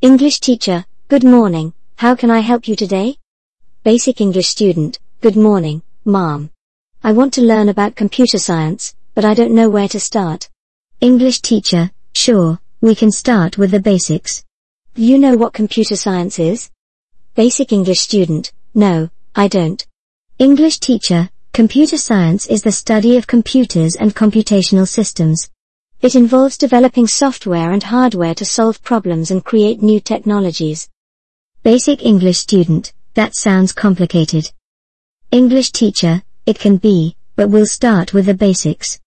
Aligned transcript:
English 0.00 0.38
teacher, 0.38 0.84
good 1.08 1.24
morning, 1.24 1.72
how 1.96 2.14
can 2.14 2.30
I 2.30 2.38
help 2.38 2.68
you 2.68 2.76
today? 2.76 3.16
Basic 3.82 4.20
English 4.20 4.46
student, 4.46 5.00
good 5.20 5.34
morning, 5.34 5.82
mom. 6.04 6.50
I 7.02 7.10
want 7.10 7.34
to 7.34 7.42
learn 7.42 7.68
about 7.68 7.96
computer 7.96 8.38
science, 8.38 8.94
but 9.16 9.24
I 9.24 9.34
don't 9.34 9.56
know 9.56 9.68
where 9.68 9.88
to 9.88 9.98
start. 9.98 10.48
English 11.00 11.40
teacher, 11.40 11.90
sure, 12.14 12.60
we 12.80 12.94
can 12.94 13.10
start 13.10 13.58
with 13.58 13.72
the 13.72 13.80
basics. 13.80 14.44
Do 14.94 15.02
you 15.02 15.18
know 15.18 15.36
what 15.36 15.52
computer 15.52 15.96
science 15.96 16.38
is? 16.38 16.70
Basic 17.34 17.72
English 17.72 17.98
student, 17.98 18.52
no, 18.74 19.10
I 19.34 19.48
don't. 19.48 19.84
English 20.38 20.78
teacher, 20.78 21.28
computer 21.52 21.98
science 21.98 22.46
is 22.46 22.62
the 22.62 22.70
study 22.70 23.16
of 23.16 23.26
computers 23.26 23.96
and 23.96 24.14
computational 24.14 24.86
systems. 24.86 25.50
It 26.00 26.14
involves 26.14 26.56
developing 26.56 27.08
software 27.08 27.72
and 27.72 27.82
hardware 27.82 28.34
to 28.36 28.44
solve 28.44 28.80
problems 28.84 29.32
and 29.32 29.44
create 29.44 29.82
new 29.82 29.98
technologies. 29.98 30.88
Basic 31.64 32.04
English 32.04 32.38
student, 32.38 32.92
that 33.14 33.34
sounds 33.34 33.72
complicated. 33.72 34.52
English 35.32 35.72
teacher, 35.72 36.22
it 36.46 36.60
can 36.60 36.76
be, 36.76 37.16
but 37.34 37.50
we'll 37.50 37.66
start 37.66 38.14
with 38.14 38.26
the 38.26 38.34
basics. 38.34 39.00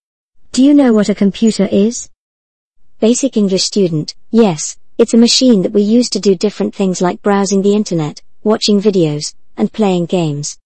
Do 0.52 0.62
you 0.62 0.74
know 0.74 0.92
what 0.92 1.08
a 1.08 1.14
computer 1.14 1.66
is? 1.72 2.10
Basic 3.00 3.38
English 3.38 3.64
student, 3.64 4.14
yes, 4.30 4.76
it's 4.98 5.14
a 5.14 5.16
machine 5.16 5.62
that 5.62 5.72
we 5.72 5.80
use 5.80 6.10
to 6.10 6.20
do 6.20 6.34
different 6.34 6.74
things 6.74 7.00
like 7.00 7.22
browsing 7.22 7.62
the 7.62 7.74
internet, 7.74 8.20
watching 8.44 8.82
videos, 8.82 9.34
and 9.56 9.72
playing 9.72 10.06
games. 10.06 10.58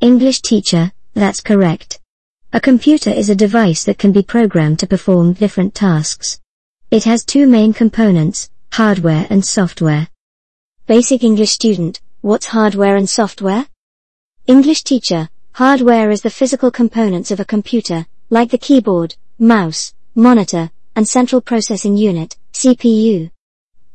English 0.00 0.40
teacher, 0.40 0.90
that's 1.12 1.42
correct. 1.42 1.99
A 2.52 2.60
computer 2.60 3.10
is 3.10 3.30
a 3.30 3.36
device 3.36 3.84
that 3.84 3.96
can 3.96 4.10
be 4.10 4.24
programmed 4.24 4.80
to 4.80 4.86
perform 4.88 5.34
different 5.34 5.72
tasks. 5.72 6.40
It 6.90 7.04
has 7.04 7.24
two 7.24 7.46
main 7.46 7.72
components, 7.72 8.50
hardware 8.72 9.24
and 9.30 9.44
software. 9.44 10.08
Basic 10.88 11.22
English 11.22 11.52
student, 11.52 12.00
what's 12.22 12.46
hardware 12.46 12.96
and 12.96 13.08
software? 13.08 13.68
English 14.48 14.82
teacher, 14.82 15.28
hardware 15.52 16.10
is 16.10 16.22
the 16.22 16.36
physical 16.38 16.72
components 16.72 17.30
of 17.30 17.38
a 17.38 17.44
computer, 17.44 18.04
like 18.30 18.50
the 18.50 18.58
keyboard, 18.58 19.14
mouse, 19.38 19.94
monitor, 20.16 20.72
and 20.96 21.06
central 21.06 21.40
processing 21.40 21.96
unit, 21.96 22.36
CPU. 22.52 23.30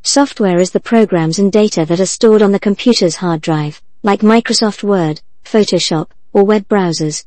Software 0.01 0.61
is 0.61 0.71
the 0.71 0.79
programs 0.79 1.39
and 1.39 1.51
data 1.51 1.85
that 1.85 1.99
are 1.99 2.05
stored 2.05 2.41
on 2.41 2.53
the 2.53 2.65
computer's 2.67 3.17
hard 3.17 3.41
drive, 3.41 3.81
like 4.01 4.21
Microsoft 4.21 4.81
Word, 4.81 5.21
Photoshop, 5.43 6.07
or 6.31 6.45
web 6.45 6.65
browsers. 6.69 7.25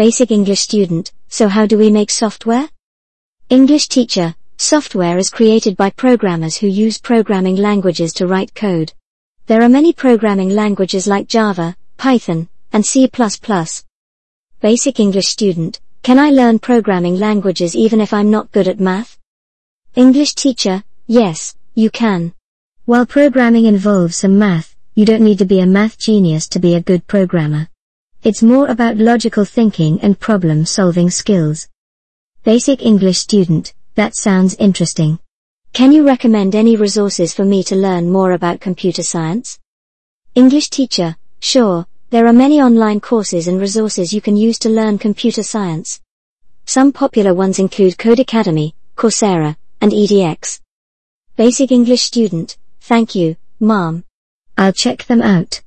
Basic 0.00 0.30
English 0.30 0.60
student, 0.60 1.12
so 1.28 1.46
how 1.46 1.66
do 1.66 1.76
we 1.76 1.90
make 1.90 2.10
software? 2.10 2.70
English 3.50 3.88
teacher, 3.88 4.34
software 4.56 5.18
is 5.18 5.28
created 5.28 5.76
by 5.76 5.90
programmers 5.90 6.56
who 6.56 6.68
use 6.68 6.96
programming 6.96 7.56
languages 7.56 8.14
to 8.14 8.26
write 8.26 8.54
code. 8.54 8.94
There 9.44 9.62
are 9.62 9.68
many 9.68 9.92
programming 9.92 10.48
languages 10.48 11.06
like 11.06 11.28
Java, 11.28 11.76
Python, 11.98 12.48
and 12.72 12.86
C++. 12.86 13.10
Basic 14.62 15.00
English 15.00 15.26
student, 15.26 15.80
can 16.02 16.18
I 16.18 16.30
learn 16.30 16.60
programming 16.60 17.18
languages 17.18 17.76
even 17.76 18.00
if 18.00 18.14
I'm 18.14 18.30
not 18.30 18.52
good 18.52 18.68
at 18.68 18.80
math? 18.80 19.18
English 19.96 20.34
teacher, 20.34 20.82
yes, 21.08 21.54
you 21.74 21.90
can. 21.90 22.32
While 22.86 23.04
programming 23.04 23.66
involves 23.66 24.16
some 24.16 24.38
math, 24.38 24.74
you 24.94 25.04
don't 25.04 25.24
need 25.24 25.40
to 25.40 25.44
be 25.44 25.60
a 25.60 25.66
math 25.66 25.98
genius 25.98 26.48
to 26.48 26.58
be 26.58 26.74
a 26.76 26.80
good 26.80 27.06
programmer. 27.06 27.68
It's 28.22 28.42
more 28.42 28.68
about 28.68 28.98
logical 28.98 29.46
thinking 29.46 29.98
and 30.02 30.20
problem 30.20 30.66
solving 30.66 31.10
skills. 31.10 31.66
Basic 32.44 32.82
English 32.82 33.16
student, 33.16 33.72
that 33.94 34.14
sounds 34.14 34.54
interesting. 34.56 35.18
Can 35.72 35.90
you 35.90 36.06
recommend 36.06 36.54
any 36.54 36.76
resources 36.76 37.32
for 37.32 37.46
me 37.46 37.62
to 37.64 37.76
learn 37.76 38.10
more 38.10 38.32
about 38.32 38.60
computer 38.60 39.02
science? 39.02 39.58
English 40.34 40.68
teacher, 40.68 41.16
sure, 41.40 41.86
there 42.10 42.26
are 42.26 42.34
many 42.34 42.60
online 42.60 43.00
courses 43.00 43.48
and 43.48 43.58
resources 43.58 44.12
you 44.12 44.20
can 44.20 44.36
use 44.36 44.58
to 44.58 44.68
learn 44.68 44.98
computer 44.98 45.42
science. 45.42 45.98
Some 46.66 46.92
popular 46.92 47.32
ones 47.32 47.58
include 47.58 47.96
Codecademy, 47.96 48.74
Coursera, 48.96 49.56
and 49.80 49.92
edX. 49.92 50.60
Basic 51.36 51.72
English 51.72 52.02
student, 52.02 52.58
thank 52.82 53.14
you, 53.14 53.36
mom. 53.60 54.04
I'll 54.58 54.74
check 54.74 55.06
them 55.06 55.22
out. 55.22 55.62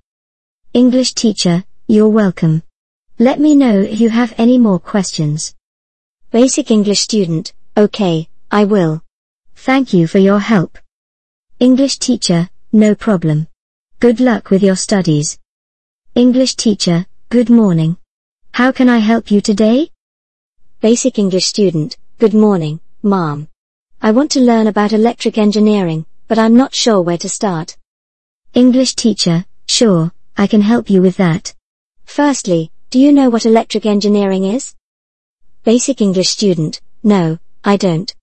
English 0.76 1.14
teacher, 1.16 1.64
you're 1.88 2.08
welcome. 2.08 2.64
Let 3.20 3.42
me 3.42 3.56
know 3.56 3.82
if 3.82 4.00
you 4.00 4.10
have 4.10 4.34
any 4.38 4.58
more 4.58 4.80
questions. 4.80 5.54
Basic 6.32 6.72
English 6.72 7.02
student, 7.02 7.52
okay, 7.76 8.30
I 8.50 8.64
will. 8.64 9.02
Thank 9.56 9.94
you 9.94 10.08
for 10.08 10.20
your 10.20 10.40
help. 10.40 10.80
English 11.60 12.00
teacher, 12.00 12.50
no 12.72 12.96
problem. 12.96 13.48
Good 14.00 14.22
luck 14.22 14.50
with 14.50 14.64
your 14.64 14.78
studies. 14.78 15.38
English 16.16 16.56
teacher, 16.56 17.06
good 17.30 17.50
morning. 17.50 17.98
How 18.54 18.72
can 18.72 18.88
I 18.88 19.00
help 19.00 19.30
you 19.30 19.42
today? 19.42 19.90
Basic 20.80 21.20
English 21.20 21.46
student, 21.46 21.98
good 22.18 22.34
morning, 22.34 22.80
mom. 23.02 23.50
I 24.02 24.12
want 24.12 24.32
to 24.32 24.40
learn 24.40 24.68
about 24.68 24.94
electric 24.94 25.38
engineering, 25.38 26.06
but 26.30 26.40
I'm 26.40 26.56
not 26.56 26.74
sure 26.74 27.02
where 27.02 27.18
to 27.18 27.28
start. 27.28 27.76
English 28.54 28.96
teacher, 28.96 29.44
sure, 29.68 30.14
I 30.38 30.48
can 30.48 30.62
help 30.62 30.90
you 30.90 31.02
with 31.02 31.18
that. 31.18 31.54
Firstly, 32.06 32.72
do 32.90 33.00
you 33.00 33.12
know 33.12 33.30
what 33.30 33.46
electric 33.46 33.86
engineering 33.86 34.46
is? 34.46 34.76
Basic 35.64 36.02
English 36.02 36.30
student, 36.30 36.82
no, 37.04 37.40
I 37.64 37.78
don't. 37.78 38.14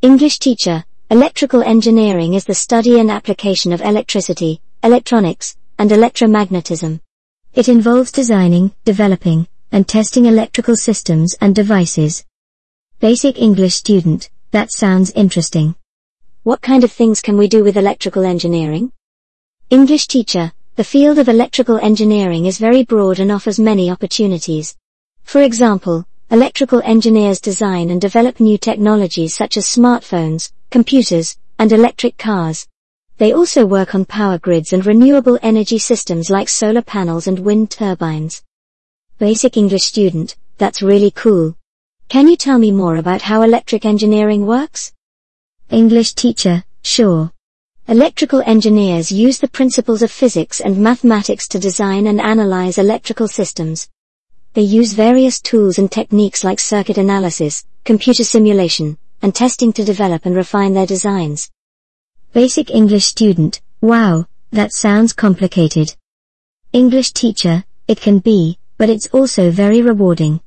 English 0.00 0.38
teacher, 0.38 0.84
electrical 1.10 1.62
engineering 1.62 2.34
is 2.34 2.44
the 2.44 2.54
study 2.54 2.98
and 2.98 3.10
application 3.10 3.72
of 3.72 3.80
electricity, 3.80 4.60
electronics, 4.82 5.56
and 5.78 5.90
electromagnetism. 5.90 7.00
It 7.54 7.68
involves 7.68 8.10
designing, 8.10 8.74
developing, 8.84 9.46
and 9.70 9.86
testing 9.86 10.26
electrical 10.26 10.74
systems 10.74 11.34
and 11.40 11.54
devices. 11.54 12.24
Basic 12.98 13.38
English 13.38 13.74
student, 13.74 14.30
that 14.50 14.72
sounds 14.72 15.10
interesting. 15.12 15.74
What 16.42 16.60
kind 16.60 16.82
of 16.82 16.90
things 16.90 17.20
can 17.20 17.36
we 17.36 17.46
do 17.46 17.62
with 17.62 17.76
electrical 17.76 18.24
engineering? 18.24 18.92
English 19.70 20.06
teacher, 20.08 20.52
the 20.74 20.84
field 20.84 21.18
of 21.18 21.28
electrical 21.28 21.76
engineering 21.78 22.46
is 22.46 22.56
very 22.56 22.82
broad 22.82 23.18
and 23.18 23.30
offers 23.30 23.58
many 23.58 23.90
opportunities. 23.90 24.74
For 25.22 25.42
example, 25.42 26.06
electrical 26.30 26.80
engineers 26.82 27.42
design 27.42 27.90
and 27.90 28.00
develop 28.00 28.40
new 28.40 28.56
technologies 28.56 29.34
such 29.34 29.58
as 29.58 29.66
smartphones, 29.66 30.50
computers, 30.70 31.36
and 31.58 31.72
electric 31.72 32.16
cars. 32.16 32.66
They 33.18 33.34
also 33.34 33.66
work 33.66 33.94
on 33.94 34.06
power 34.06 34.38
grids 34.38 34.72
and 34.72 34.86
renewable 34.86 35.38
energy 35.42 35.78
systems 35.78 36.30
like 36.30 36.48
solar 36.48 36.82
panels 36.82 37.26
and 37.26 37.40
wind 37.40 37.70
turbines. 37.70 38.42
Basic 39.18 39.58
English 39.58 39.84
student, 39.84 40.36
that's 40.56 40.80
really 40.80 41.10
cool. 41.10 41.54
Can 42.08 42.28
you 42.28 42.36
tell 42.36 42.58
me 42.58 42.72
more 42.72 42.96
about 42.96 43.20
how 43.20 43.42
electric 43.42 43.84
engineering 43.84 44.46
works? 44.46 44.92
English 45.70 46.14
teacher, 46.14 46.64
sure. 46.82 47.31
Electrical 47.88 48.40
engineers 48.46 49.10
use 49.10 49.40
the 49.40 49.48
principles 49.48 50.02
of 50.02 50.10
physics 50.10 50.60
and 50.60 50.78
mathematics 50.78 51.48
to 51.48 51.58
design 51.58 52.06
and 52.06 52.20
analyze 52.20 52.78
electrical 52.78 53.26
systems. 53.26 53.88
They 54.54 54.62
use 54.62 54.92
various 54.92 55.40
tools 55.40 55.78
and 55.78 55.90
techniques 55.90 56.44
like 56.44 56.60
circuit 56.60 56.96
analysis, 56.96 57.64
computer 57.84 58.22
simulation, 58.22 58.98
and 59.20 59.34
testing 59.34 59.72
to 59.72 59.84
develop 59.84 60.26
and 60.26 60.36
refine 60.36 60.74
their 60.74 60.86
designs. 60.86 61.50
Basic 62.32 62.70
English 62.70 63.04
student, 63.04 63.60
wow, 63.80 64.26
that 64.52 64.72
sounds 64.72 65.12
complicated. 65.12 65.96
English 66.72 67.10
teacher, 67.10 67.64
it 67.88 68.00
can 68.00 68.20
be, 68.20 68.58
but 68.78 68.90
it's 68.90 69.08
also 69.08 69.50
very 69.50 69.82
rewarding. 69.82 70.40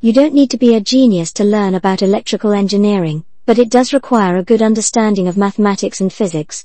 You 0.00 0.12
don't 0.12 0.34
need 0.34 0.52
to 0.52 0.56
be 0.56 0.76
a 0.76 0.80
genius 0.80 1.32
to 1.32 1.44
learn 1.44 1.74
about 1.74 2.02
electrical 2.02 2.52
engineering, 2.52 3.24
but 3.44 3.58
it 3.58 3.70
does 3.70 3.92
require 3.92 4.36
a 4.36 4.44
good 4.44 4.62
understanding 4.62 5.26
of 5.26 5.36
mathematics 5.36 6.00
and 6.00 6.12
physics. 6.12 6.64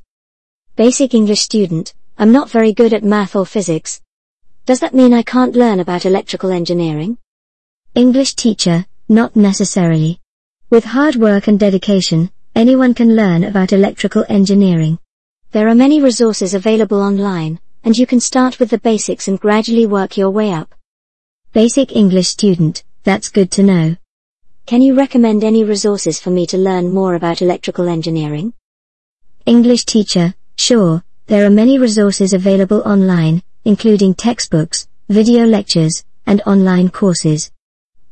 Basic 0.81 1.14
English 1.14 1.42
student, 1.42 1.94
I'm 2.18 2.31
not 2.31 2.50
very 2.50 2.74
good 2.74 2.92
at 2.92 3.04
math 3.04 3.36
or 3.36 3.45
physics. 3.45 4.01
Does 4.66 4.80
that 4.80 4.95
mean 4.95 5.13
I 5.13 5.22
can't 5.22 5.56
learn 5.56 5.80
about 5.80 6.07
electrical 6.07 6.50
engineering? 6.50 7.19
English 7.94 8.33
teacher, 8.33 8.88
not 9.07 9.36
necessarily. 9.36 10.19
With 10.72 10.86
hard 10.86 11.18
work 11.18 11.48
and 11.48 11.60
dedication, 11.60 12.31
anyone 12.56 12.95
can 12.95 13.16
learn 13.16 13.44
about 13.44 13.74
electrical 13.74 14.25
engineering. 14.28 14.98
There 15.51 15.68
are 15.68 15.75
many 15.75 16.01
resources 16.01 16.56
available 16.56 17.00
online, 17.00 17.60
and 17.83 17.95
you 17.95 18.07
can 18.07 18.19
start 18.19 18.60
with 18.60 18.72
the 18.72 18.80
basics 18.80 19.28
and 19.28 19.39
gradually 19.39 19.86
work 19.86 20.18
your 20.18 20.31
way 20.31 20.51
up. 20.51 20.74
Basic 21.54 21.95
English 21.95 22.30
student, 22.30 22.83
that's 23.04 23.30
good 23.30 23.51
to 23.51 23.62
know. 23.62 23.98
Can 24.66 24.81
you 24.81 24.95
recommend 24.95 25.44
any 25.44 25.63
resources 25.63 26.19
for 26.19 26.31
me 26.31 26.48
to 26.48 26.57
learn 26.57 26.92
more 26.92 27.13
about 27.13 27.44
electrical 27.44 27.88
engineering? 27.88 28.54
English 29.45 29.86
teacher, 29.86 30.33
sure, 30.57 31.03
there 31.27 31.45
are 31.45 31.50
many 31.50 31.80
resources 31.80 32.33
available 32.33 32.81
online, 32.86 33.44
including 33.65 34.13
textbooks, 34.13 34.88
video 35.09 35.45
lectures, 35.45 36.03
and 36.25 36.42
online 36.45 36.89
courses. 36.89 37.51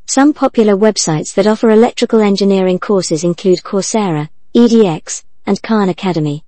Some 0.06 0.34
popular 0.34 0.76
websites 0.76 1.34
that 1.36 1.48
offer 1.48 1.70
electrical 1.70 2.22
engineering 2.22 2.80
courses 2.80 3.24
include 3.24 3.62
Coursera, 3.62 4.30
edX, 4.56 5.24
and 5.46 5.62
Khan 5.62 5.90
Academy. 5.90 6.44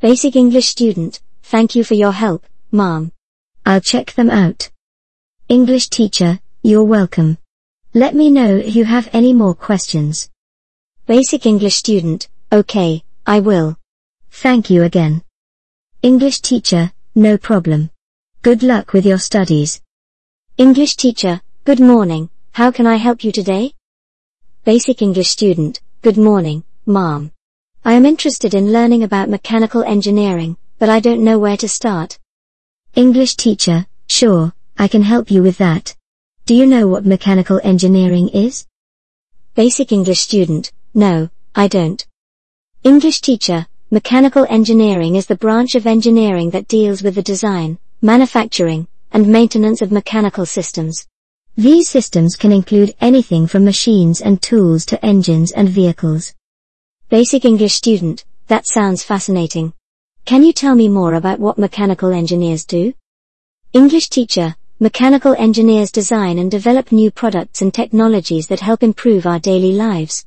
Basic 0.00 0.36
English 0.36 0.68
student, 0.68 1.20
thank 1.42 1.74
you 1.74 1.84
for 1.84 1.94
your 1.94 2.12
help, 2.12 2.44
mom. 2.70 3.12
I'll 3.64 3.80
check 3.80 4.12
them 4.14 4.30
out. 4.30 4.70
English 5.48 5.88
teacher, 5.88 6.40
you're 6.62 6.84
welcome. 6.84 7.38
Let 7.94 8.14
me 8.14 8.30
know 8.30 8.56
if 8.56 8.76
you 8.76 8.84
have 8.84 9.08
any 9.12 9.32
more 9.32 9.54
questions. 9.54 10.30
Basic 11.06 11.44
English 11.44 11.74
student, 11.74 12.28
okay, 12.52 13.02
I 13.26 13.40
will. 13.40 13.79
Thank 14.30 14.70
you 14.70 14.84
again. 14.84 15.22
English 16.02 16.40
teacher, 16.40 16.92
no 17.14 17.36
problem. 17.36 17.90
Good 18.42 18.62
luck 18.62 18.92
with 18.92 19.04
your 19.04 19.18
studies. 19.18 19.82
English 20.56 20.96
teacher, 20.96 21.42
good 21.64 21.80
morning, 21.80 22.30
how 22.52 22.70
can 22.70 22.86
I 22.86 22.96
help 22.96 23.22
you 23.22 23.32
today? 23.32 23.74
Basic 24.64 25.02
English 25.02 25.28
student, 25.28 25.80
good 26.00 26.16
morning, 26.16 26.64
mom. 26.86 27.32
I 27.84 27.94
am 27.94 28.06
interested 28.06 28.54
in 28.54 28.72
learning 28.72 29.02
about 29.02 29.28
mechanical 29.28 29.82
engineering, 29.82 30.56
but 30.78 30.88
I 30.88 31.00
don't 31.00 31.24
know 31.24 31.38
where 31.38 31.56
to 31.58 31.68
start. 31.68 32.18
English 32.94 33.36
teacher, 33.36 33.86
sure, 34.08 34.54
I 34.78 34.88
can 34.88 35.02
help 35.02 35.30
you 35.30 35.42
with 35.42 35.58
that. 35.58 35.94
Do 36.46 36.54
you 36.54 36.66
know 36.66 36.88
what 36.88 37.04
mechanical 37.04 37.60
engineering 37.62 38.28
is? 38.30 38.66
Basic 39.54 39.92
English 39.92 40.20
student, 40.20 40.72
no, 40.94 41.28
I 41.54 41.68
don't. 41.68 42.06
English 42.84 43.20
teacher, 43.20 43.66
mechanical 43.92 44.46
engineering 44.48 45.16
is 45.16 45.26
the 45.26 45.34
branch 45.34 45.74
of 45.74 45.84
engineering 45.84 46.50
that 46.50 46.68
deals 46.68 47.02
with 47.02 47.16
the 47.16 47.22
design, 47.22 47.76
manufacturing, 48.02 48.86
and 49.10 49.26
maintenance 49.26 49.82
of 49.82 49.90
mechanical 49.90 50.46
systems. 50.46 51.08
These 51.56 51.88
systems 51.88 52.36
can 52.36 52.52
include 52.52 52.94
anything 53.00 53.48
from 53.48 53.64
machines 53.64 54.20
and 54.20 54.40
tools 54.40 54.86
to 54.86 55.04
engines 55.04 55.50
and 55.50 55.68
vehicles. 55.68 56.34
Basic 57.08 57.44
English 57.44 57.74
student, 57.74 58.24
that 58.46 58.64
sounds 58.64 59.02
fascinating. 59.02 59.72
Can 60.24 60.44
you 60.44 60.52
tell 60.52 60.76
me 60.76 60.88
more 60.88 61.14
about 61.14 61.40
what 61.40 61.58
mechanical 61.58 62.12
engineers 62.12 62.64
do? 62.64 62.94
English 63.72 64.08
teacher, 64.08 64.54
mechanical 64.78 65.34
engineers 65.34 65.90
design 65.90 66.38
and 66.38 66.48
develop 66.48 66.92
new 66.92 67.10
products 67.10 67.60
and 67.60 67.74
technologies 67.74 68.46
that 68.46 68.60
help 68.60 68.84
improve 68.84 69.26
our 69.26 69.40
daily 69.40 69.72
lives. 69.72 70.24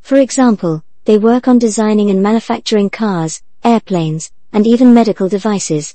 For 0.00 0.18
example, 0.18 0.83
they 1.04 1.18
work 1.18 1.48
on 1.48 1.58
designing 1.58 2.08
and 2.08 2.22
manufacturing 2.22 2.88
cars, 2.88 3.42
airplanes, 3.62 4.32
and 4.52 4.66
even 4.66 4.94
medical 4.94 5.28
devices. 5.28 5.94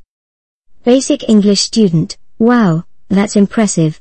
Basic 0.83 1.27
English 1.27 1.61
student, 1.61 2.17
wow, 2.37 2.83
that's 3.09 3.35
impressive. 3.35 3.99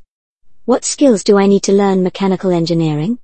What 0.67 0.85
skills 0.85 1.25
do 1.25 1.39
I 1.39 1.47
need 1.47 1.63
to 1.63 1.73
learn 1.73 2.03
mechanical 2.03 2.51
engineering? 2.51 3.19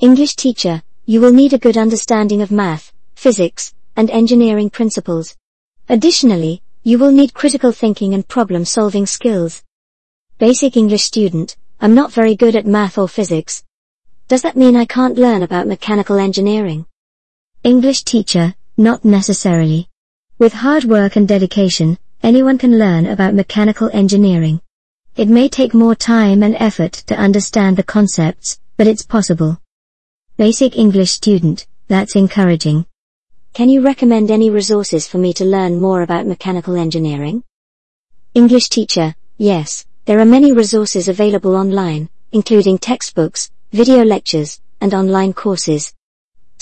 English 0.00 0.36
teacher, 0.36 0.82
you 1.04 1.20
will 1.20 1.32
need 1.32 1.52
a 1.52 1.58
good 1.58 1.76
understanding 1.76 2.40
of 2.40 2.50
math, 2.50 2.92
physics, 3.14 3.74
and 3.94 4.10
engineering 4.10 4.70
principles. 4.70 5.36
Additionally, 5.90 6.62
you 6.82 6.98
will 6.98 7.12
need 7.12 7.34
critical 7.34 7.72
thinking 7.72 8.14
and 8.14 8.26
problem 8.26 8.64
solving 8.64 9.04
skills. 9.04 9.62
Basic 10.38 10.78
English 10.78 11.04
student, 11.04 11.56
I'm 11.78 11.94
not 11.94 12.10
very 12.10 12.36
good 12.36 12.56
at 12.56 12.66
math 12.66 12.96
or 12.96 13.06
physics. 13.06 13.64
Does 14.28 14.40
that 14.42 14.56
mean 14.56 14.76
I 14.76 14.86
can't 14.86 15.18
learn 15.18 15.42
about 15.42 15.66
mechanical 15.66 16.16
engineering? 16.16 16.86
English 17.64 18.02
teacher, 18.02 18.56
not 18.76 19.04
necessarily. 19.04 19.88
With 20.40 20.52
hard 20.52 20.82
work 20.82 21.14
and 21.14 21.28
dedication, 21.28 21.96
anyone 22.20 22.58
can 22.58 22.76
learn 22.76 23.06
about 23.06 23.34
mechanical 23.34 23.88
engineering. 23.92 24.60
It 25.14 25.28
may 25.28 25.48
take 25.48 25.72
more 25.72 25.94
time 25.94 26.42
and 26.42 26.56
effort 26.58 26.92
to 27.06 27.14
understand 27.14 27.76
the 27.76 27.84
concepts, 27.84 28.58
but 28.76 28.88
it's 28.88 29.04
possible. 29.04 29.60
Basic 30.36 30.76
English 30.76 31.12
student, 31.12 31.68
that's 31.86 32.16
encouraging. 32.16 32.84
Can 33.54 33.68
you 33.68 33.80
recommend 33.80 34.32
any 34.32 34.50
resources 34.50 35.06
for 35.06 35.18
me 35.18 35.32
to 35.34 35.44
learn 35.44 35.80
more 35.80 36.02
about 36.02 36.26
mechanical 36.26 36.74
engineering? 36.74 37.44
English 38.34 38.70
teacher, 38.70 39.14
yes, 39.38 39.86
there 40.06 40.18
are 40.18 40.24
many 40.24 40.50
resources 40.50 41.06
available 41.06 41.54
online, 41.54 42.08
including 42.32 42.78
textbooks, 42.78 43.52
video 43.70 44.02
lectures, 44.02 44.60
and 44.80 44.92
online 44.92 45.32
courses. 45.32 45.94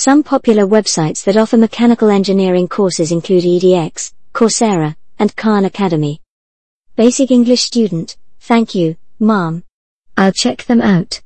Some 0.06 0.22
popular 0.22 0.66
websites 0.66 1.24
that 1.24 1.36
offer 1.36 1.58
mechanical 1.58 2.08
engineering 2.08 2.68
courses 2.68 3.12
include 3.12 3.44
EDX, 3.44 4.14
Coursera, 4.32 4.96
and 5.18 5.36
Khan 5.36 5.66
Academy. 5.66 6.22
Basic 6.96 7.30
English 7.30 7.60
student, 7.64 8.16
thank 8.38 8.74
you, 8.74 8.96
mom. 9.18 9.62
I'll 10.16 10.32
check 10.32 10.64
them 10.64 10.80
out. 10.80 11.20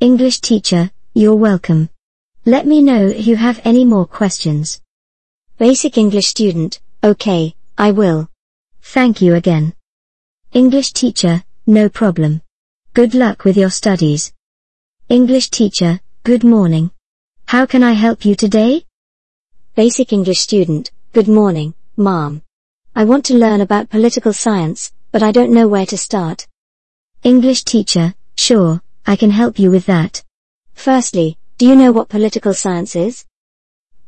English 0.00 0.40
teacher, 0.40 0.90
you're 1.12 1.36
welcome. 1.36 1.90
Let 2.46 2.66
me 2.66 2.80
know 2.80 3.08
if 3.08 3.26
you 3.26 3.36
have 3.36 3.60
any 3.64 3.84
more 3.84 4.06
questions. 4.06 4.80
Basic 5.58 5.98
English 5.98 6.28
student, 6.28 6.80
okay, 7.04 7.54
I 7.76 7.90
will. 7.90 8.30
Thank 8.80 9.20
you 9.20 9.34
again. 9.34 9.74
English 10.54 10.94
teacher, 10.94 11.44
no 11.66 11.90
problem. 11.90 12.40
Good 12.94 13.12
luck 13.12 13.44
with 13.44 13.58
your 13.58 13.68
studies. 13.68 14.32
English 15.10 15.50
teacher, 15.50 16.00
good 16.24 16.44
morning. 16.44 16.92
How 17.50 17.66
can 17.66 17.82
I 17.82 17.94
help 17.94 18.24
you 18.24 18.36
today? 18.36 18.84
Basic 19.74 20.12
English 20.12 20.38
student, 20.38 20.92
good 21.12 21.26
morning, 21.26 21.74
mom. 21.96 22.42
I 22.94 23.02
want 23.02 23.24
to 23.24 23.34
learn 23.34 23.60
about 23.60 23.90
political 23.90 24.32
science, 24.32 24.92
but 25.10 25.24
I 25.24 25.32
don't 25.32 25.50
know 25.52 25.66
where 25.66 25.86
to 25.86 25.98
start. 25.98 26.46
English 27.24 27.64
teacher, 27.64 28.14
sure, 28.36 28.80
I 29.04 29.16
can 29.16 29.32
help 29.32 29.58
you 29.58 29.68
with 29.72 29.86
that. 29.86 30.22
Firstly, 30.74 31.38
do 31.58 31.66
you 31.66 31.74
know 31.74 31.90
what 31.90 32.08
political 32.08 32.54
science 32.54 32.94
is? 32.94 33.24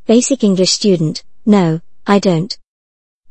Basic 0.06 0.44
English 0.44 0.70
student, 0.70 1.24
no, 1.44 1.80
I 2.06 2.20
don't. 2.20 2.56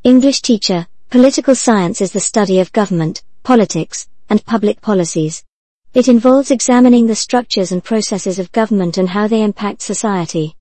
English 0.03 0.41
teacher, 0.41 0.87
Political 1.09 1.55
science 1.55 2.01
is 2.01 2.11
the 2.11 2.19
study 2.19 2.59
of 2.59 2.73
government, 2.73 3.23
politics, 3.43 4.09
and 4.29 4.45
public 4.45 4.81
policies. 4.81 5.45
It 5.93 6.07
involves 6.07 6.51
examining 6.51 7.07
the 7.07 7.15
structures 7.15 7.73
and 7.73 7.83
processes 7.83 8.39
of 8.39 8.49
government 8.53 8.97
and 8.97 9.09
how 9.09 9.27
they 9.27 9.43
impact 9.43 9.81
society. 9.81 10.55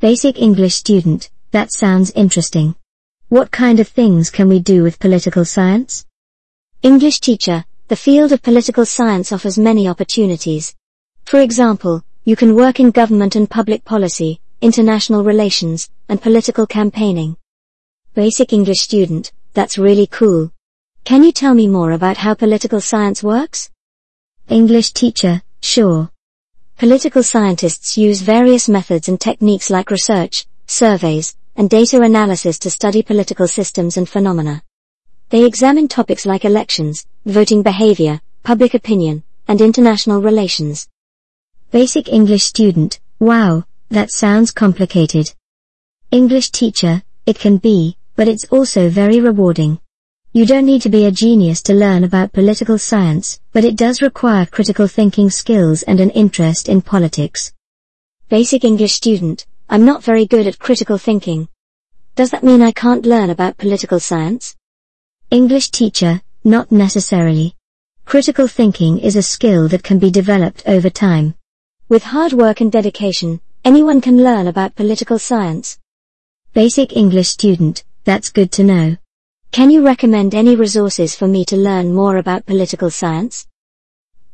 Basic 0.00 0.38
English 0.38 0.74
student, 0.74 1.30
that 1.50 1.72
sounds 1.72 2.10
interesting. 2.10 2.74
What 3.30 3.50
kind 3.50 3.80
of 3.80 3.88
things 3.88 4.28
can 4.28 4.48
we 4.48 4.58
do 4.58 4.82
with 4.82 4.98
political 4.98 5.46
science? 5.46 6.04
English 6.82 7.20
teacher, 7.20 7.64
the 7.88 7.96
field 7.96 8.32
of 8.32 8.42
political 8.42 8.84
science 8.84 9.32
offers 9.32 9.56
many 9.56 9.88
opportunities. 9.88 10.74
For 11.24 11.40
example, 11.40 12.04
you 12.24 12.36
can 12.36 12.54
work 12.54 12.80
in 12.80 12.90
government 12.90 13.36
and 13.36 13.48
public 13.48 13.82
policy, 13.86 14.42
international 14.60 15.24
relations, 15.24 15.88
and 16.10 16.20
political 16.20 16.66
campaigning. 16.66 17.38
Basic 18.12 18.52
English 18.52 18.80
student, 18.80 19.32
that's 19.54 19.78
really 19.78 20.06
cool. 20.06 20.52
Can 21.04 21.24
you 21.24 21.32
tell 21.32 21.54
me 21.54 21.66
more 21.66 21.92
about 21.92 22.18
how 22.18 22.34
political 22.34 22.82
science 22.82 23.22
works? 23.22 23.70
English 24.50 24.90
teacher, 24.94 25.40
sure. 25.60 26.10
Political 26.76 27.22
scientists 27.22 27.96
use 27.96 28.20
various 28.20 28.68
methods 28.68 29.08
and 29.08 29.20
techniques 29.20 29.70
like 29.70 29.92
research, 29.92 30.44
surveys, 30.66 31.36
and 31.54 31.70
data 31.70 32.02
analysis 32.02 32.58
to 32.58 32.68
study 32.68 33.00
political 33.04 33.46
systems 33.46 33.96
and 33.96 34.08
phenomena. 34.08 34.60
They 35.28 35.44
examine 35.44 35.86
topics 35.86 36.26
like 36.26 36.44
elections, 36.44 37.06
voting 37.26 37.62
behavior, 37.62 38.20
public 38.42 38.74
opinion, 38.74 39.22
and 39.46 39.60
international 39.60 40.20
relations. 40.20 40.88
Basic 41.70 42.08
English 42.08 42.42
student, 42.42 42.98
wow, 43.20 43.62
that 43.90 44.10
sounds 44.10 44.50
complicated. 44.50 45.32
English 46.10 46.50
teacher, 46.50 47.04
it 47.24 47.38
can 47.38 47.58
be, 47.58 47.96
but 48.16 48.26
it's 48.26 48.46
also 48.46 48.90
very 48.90 49.20
rewarding. 49.20 49.78
You 50.32 50.46
don't 50.46 50.64
need 50.64 50.82
to 50.82 50.88
be 50.88 51.06
a 51.06 51.10
genius 51.10 51.60
to 51.62 51.74
learn 51.74 52.04
about 52.04 52.32
political 52.32 52.78
science, 52.78 53.40
but 53.52 53.64
it 53.64 53.74
does 53.74 54.00
require 54.00 54.46
critical 54.46 54.86
thinking 54.86 55.28
skills 55.28 55.82
and 55.82 55.98
an 55.98 56.10
interest 56.10 56.68
in 56.68 56.82
politics. 56.82 57.52
Basic 58.28 58.62
English 58.62 58.92
student, 58.92 59.44
I'm 59.68 59.84
not 59.84 60.04
very 60.04 60.26
good 60.26 60.46
at 60.46 60.60
critical 60.60 60.98
thinking. 60.98 61.48
Does 62.14 62.30
that 62.30 62.44
mean 62.44 62.62
I 62.62 62.70
can't 62.70 63.06
learn 63.06 63.30
about 63.30 63.58
political 63.58 63.98
science? 63.98 64.54
English 65.32 65.70
teacher, 65.70 66.22
not 66.44 66.70
necessarily. 66.70 67.56
Critical 68.04 68.46
thinking 68.46 69.00
is 69.00 69.16
a 69.16 69.22
skill 69.22 69.66
that 69.66 69.82
can 69.82 69.98
be 69.98 70.12
developed 70.12 70.62
over 70.64 70.90
time. 70.90 71.34
With 71.88 72.04
hard 72.04 72.34
work 72.34 72.60
and 72.60 72.70
dedication, 72.70 73.40
anyone 73.64 74.00
can 74.00 74.22
learn 74.22 74.46
about 74.46 74.76
political 74.76 75.18
science. 75.18 75.80
Basic 76.52 76.96
English 76.96 77.30
student, 77.30 77.82
that's 78.04 78.30
good 78.30 78.52
to 78.52 78.62
know. 78.62 78.96
Can 79.52 79.68
you 79.72 79.84
recommend 79.84 80.32
any 80.32 80.54
resources 80.54 81.16
for 81.16 81.26
me 81.26 81.44
to 81.46 81.56
learn 81.56 81.92
more 81.92 82.18
about 82.18 82.46
political 82.46 82.88
science? 82.88 83.48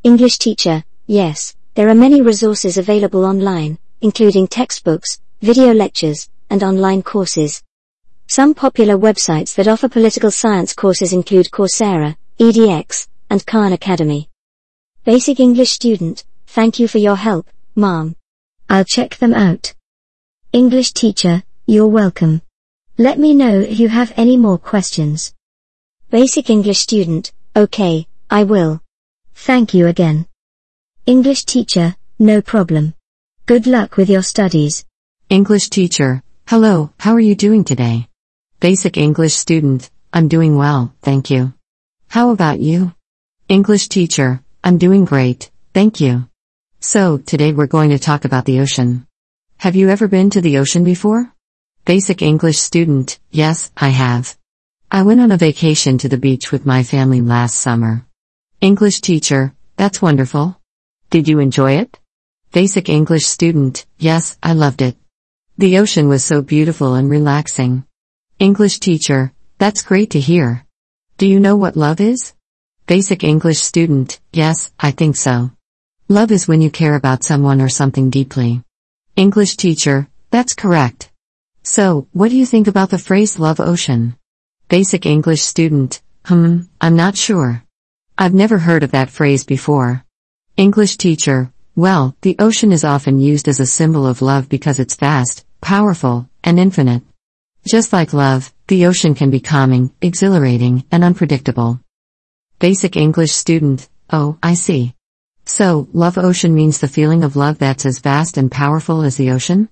English 0.03 0.37
teacher, 0.37 0.85
yes, 1.07 1.57
there 1.73 1.89
are 1.89 1.95
many 1.95 2.21
resources 2.21 2.77
available 2.77 3.25
online, 3.25 3.79
including 4.03 4.47
textbooks, 4.47 5.19
video 5.41 5.73
lectures, 5.73 6.29
and 6.51 6.63
online 6.63 7.03
courses. 7.03 7.63
Some 8.27 8.53
popular 8.53 8.99
websites 8.99 9.55
that 9.55 9.69
offer 9.69 9.89
political 9.89 10.31
science 10.31 10.75
courses 10.75 11.15
include 11.15 11.51
Coursera, 11.51 12.15
EDX, 12.39 13.09
and 13.31 13.47
Khan 13.47 13.73
Academy. 13.73 14.29
Basic 15.05 15.41
English 15.41 15.71
student, 15.71 16.25
thank 16.47 16.79
you 16.79 16.89
for 16.89 16.99
your 16.99 17.17
help, 17.17 17.49
mom. 17.75 18.17
I'll 18.69 18.85
check 18.85 19.17
them 19.17 19.33
out. 19.33 19.73
English 20.53 20.93
teacher, 20.93 21.43
you're 21.67 21.89
welcome. 21.89 22.43
Let 22.99 23.19
me 23.19 23.35
know 23.35 23.61
if 23.61 23.79
you 23.79 23.91
have 23.91 24.11
any 24.17 24.39
more 24.39 24.57
questions. 24.57 25.35
Basic 26.09 26.49
English 26.49 26.79
student, 26.79 27.31
okay, 27.55 28.07
I 28.31 28.45
will. 28.45 28.81
Thank 29.35 29.75
you 29.75 29.87
again. 29.87 30.27
English 31.05 31.45
teacher, 31.45 31.95
no 32.19 32.41
problem. 32.41 32.95
Good 33.45 33.67
luck 33.67 33.99
with 33.99 34.09
your 34.09 34.23
studies. 34.23 34.87
English 35.29 35.69
teacher, 35.69 36.23
hello, 36.49 36.91
how 36.99 37.13
are 37.13 37.21
you 37.21 37.35
doing 37.35 37.65
today? 37.65 38.09
Basic 38.61 38.97
English 38.97 39.35
student, 39.35 39.91
I'm 40.11 40.29
doing 40.29 40.57
well, 40.57 40.95
thank 41.03 41.29
you. 41.29 41.53
How 42.09 42.31
about 42.31 42.61
you? 42.61 42.95
English 43.47 43.89
teacher, 43.89 44.41
I'm 44.65 44.79
doing 44.79 45.05
great, 45.05 45.51
thank 45.75 46.01
you. 46.01 46.31
So, 46.81 47.19
today 47.19 47.53
we're 47.53 47.67
going 47.67 47.91
to 47.91 47.99
talk 47.99 48.25
about 48.25 48.47
the 48.47 48.61
ocean. 48.61 49.07
Have 49.59 49.77
you 49.77 49.91
ever 49.91 50.09
been 50.09 50.31
to 50.31 50.41
the 50.41 50.57
ocean 50.57 50.83
before? 50.83 51.36
Basic 51.87 52.21
English 52.21 52.59
student, 52.59 53.21
yes, 53.31 53.71
I 53.77 53.91
have. 53.91 54.37
I 54.91 55.05
went 55.05 55.21
on 55.21 55.31
a 55.31 55.37
vacation 55.37 55.99
to 55.99 56.09
the 56.09 56.19
beach 56.19 56.51
with 56.51 56.67
my 56.67 56.83
family 56.83 57.21
last 57.21 57.61
summer. 57.61 58.05
English 58.61 59.01
teacher, 59.03 59.55
that's 59.77 60.03
wonderful. 60.03 60.61
Did 61.11 61.29
you 61.29 61.39
enjoy 61.39 61.75
it? 61.75 61.97
Basic 62.51 62.89
English 62.89 63.25
student, 63.25 63.87
yes, 63.99 64.37
I 64.43 64.55
loved 64.55 64.83
it. 64.83 64.97
The 65.59 65.79
ocean 65.79 66.09
was 66.09 66.25
so 66.25 66.43
beautiful 66.43 66.95
and 66.95 67.09
relaxing. 67.09 67.85
English 68.41 68.81
teacher, 68.81 69.33
that's 69.59 69.83
great 69.83 70.11
to 70.11 70.19
hear. 70.19 70.67
Do 71.19 71.27
you 71.29 71.39
know 71.39 71.55
what 71.55 71.77
love 71.77 72.01
is? 72.01 72.35
Basic 72.89 73.23
English 73.23 73.59
student, 73.59 74.19
yes, 74.33 74.73
I 74.81 74.91
think 74.91 75.15
so. 75.15 75.53
Love 76.09 76.33
is 76.33 76.49
when 76.49 76.63
you 76.63 76.71
care 76.73 76.97
about 76.97 77.23
someone 77.23 77.61
or 77.61 77.69
something 77.69 78.11
deeply. 78.11 78.65
English 79.15 79.57
teacher, 79.57 80.09
that's 80.33 80.53
correct. 80.53 81.13
So, 81.69 82.07
what 82.13 82.31
do 82.31 82.37
you 82.37 82.47
think 82.47 82.69
about 82.69 82.91
the 82.91 83.07
phrase 83.09 83.41
love 83.41 83.59
ocean? 83.59 84.15
Basic 84.69 85.05
English 85.05 85.43
student, 85.43 86.01
hmm, 86.25 86.61
I'm 86.81 86.95
not 86.95 87.17
sure. 87.17 87.65
I've 88.17 88.33
never 88.33 88.59
heard 88.59 88.85
of 88.85 88.93
that 88.93 89.11
phrase 89.11 89.43
before. 89.43 90.05
English 90.57 90.97
teacher, 90.97 91.53
well, 91.75 92.15
the 92.21 92.37
ocean 92.39 92.71
is 92.71 92.85
often 92.85 93.19
used 93.19 93.49
as 93.49 93.59
a 93.59 93.67
symbol 93.67 94.07
of 94.07 94.23
love 94.23 94.49
because 94.49 94.79
it's 94.79 94.95
vast, 94.95 95.45
powerful, 95.61 96.29
and 96.45 96.61
infinite. 96.61 97.03
Just 97.67 97.93
like 97.93 98.13
love, 98.13 98.55
the 98.69 98.87
ocean 98.87 99.17
can 99.17 99.31
be 99.31 99.41
calming, 99.41 99.93
exhilarating, 100.01 100.85
and 100.93 101.03
unpredictable. 101.03 101.81
Basic 102.61 102.97
English 102.97 103.33
student, 103.33 103.89
oh, 104.09 104.39
I 104.41 104.55
see. 104.55 104.95
So, 105.47 105.89
love 105.93 106.17
ocean 106.17 106.55
means 106.55 106.79
the 106.79 106.87
feeling 106.87 107.25
of 107.25 107.35
love 107.35 107.59
that's 107.59 107.87
as 107.87 107.99
vast 107.99 108.37
and 108.37 108.53
powerful 108.53 109.03
as 109.03 109.17
the 109.17 109.33
ocean? 109.33 109.69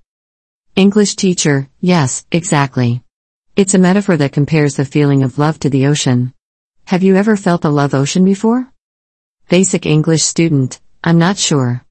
English 0.76 1.14
teacher, 1.14 1.68
yes, 1.80 2.26
exactly. 2.32 3.00
It's 3.54 3.74
a 3.74 3.78
metaphor 3.78 4.16
that 4.16 4.32
compares 4.32 4.74
the 4.74 4.84
feeling 4.84 5.22
of 5.22 5.38
love 5.38 5.60
to 5.60 5.70
the 5.70 5.86
ocean. 5.86 6.34
Have 6.86 7.04
you 7.04 7.14
ever 7.14 7.36
felt 7.36 7.64
a 7.64 7.68
love 7.68 7.94
ocean 7.94 8.24
before? 8.24 8.72
Basic 9.48 9.86
English 9.86 10.24
student, 10.24 10.80
I'm 11.04 11.16
not 11.16 11.38
sure. 11.38 11.84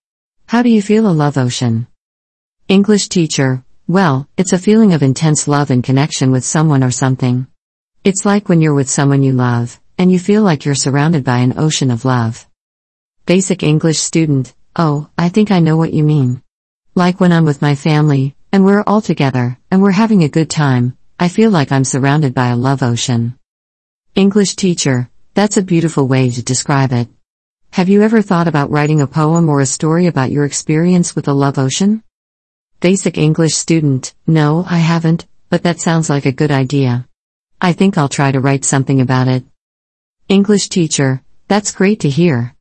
How 0.47 0.63
do 0.63 0.69
you 0.69 0.81
feel 0.81 1.07
a 1.07 1.15
love 1.15 1.37
ocean? 1.37 1.87
English 2.67 3.07
teacher, 3.07 3.63
well, 3.87 4.27
it's 4.35 4.51
a 4.51 4.59
feeling 4.59 4.91
of 4.91 5.01
intense 5.01 5.47
love 5.47 5.71
and 5.71 5.81
connection 5.81 6.31
with 6.31 6.43
someone 6.43 6.83
or 6.83 6.91
something. 6.91 7.47
It's 8.03 8.25
like 8.25 8.49
when 8.49 8.59
you're 8.59 8.73
with 8.73 8.89
someone 8.89 9.23
you 9.23 9.31
love 9.31 9.79
and 9.97 10.11
you 10.11 10.19
feel 10.19 10.43
like 10.43 10.65
you're 10.65 10.75
surrounded 10.75 11.23
by 11.23 11.37
an 11.37 11.57
ocean 11.57 11.89
of 11.89 12.03
love. 12.03 12.45
Basic 13.25 13.63
English 13.63 13.99
student, 13.99 14.53
oh, 14.75 15.07
I 15.17 15.29
think 15.29 15.51
I 15.51 15.61
know 15.61 15.77
what 15.77 15.93
you 15.93 16.03
mean. 16.03 16.43
Like 16.95 17.21
when 17.21 17.31
I'm 17.31 17.45
with 17.45 17.61
my 17.61 17.75
family, 17.75 18.35
and 18.53 18.63
we're 18.63 18.83
all 18.85 19.01
together, 19.01 19.57
and 19.71 19.81
we're 19.81 19.89
having 19.89 20.23
a 20.23 20.29
good 20.29 20.47
time, 20.47 20.95
I 21.19 21.27
feel 21.27 21.49
like 21.49 21.71
I'm 21.71 21.83
surrounded 21.83 22.35
by 22.35 22.49
a 22.49 22.55
love 22.55 22.83
ocean. 22.83 23.39
English 24.13 24.55
teacher, 24.55 25.09
that's 25.33 25.57
a 25.57 25.63
beautiful 25.63 26.07
way 26.07 26.29
to 26.29 26.43
describe 26.43 26.93
it. 26.93 27.07
Have 27.71 27.89
you 27.89 28.03
ever 28.03 28.21
thought 28.21 28.47
about 28.47 28.69
writing 28.69 29.01
a 29.01 29.07
poem 29.07 29.49
or 29.49 29.59
a 29.59 29.65
story 29.65 30.05
about 30.05 30.29
your 30.29 30.45
experience 30.45 31.15
with 31.15 31.27
a 31.27 31.33
love 31.33 31.57
ocean? 31.57 32.03
Basic 32.79 33.17
English 33.17 33.55
student, 33.55 34.13
no, 34.27 34.63
I 34.69 34.77
haven't, 34.77 35.25
but 35.49 35.63
that 35.63 35.79
sounds 35.79 36.07
like 36.07 36.27
a 36.27 36.31
good 36.31 36.51
idea. 36.51 37.07
I 37.59 37.73
think 37.73 37.97
I'll 37.97 38.07
try 38.07 38.31
to 38.31 38.39
write 38.39 38.65
something 38.65 39.01
about 39.01 39.27
it. 39.27 39.43
English 40.29 40.69
teacher, 40.69 41.23
that's 41.47 41.71
great 41.71 42.01
to 42.01 42.09
hear. 42.09 42.53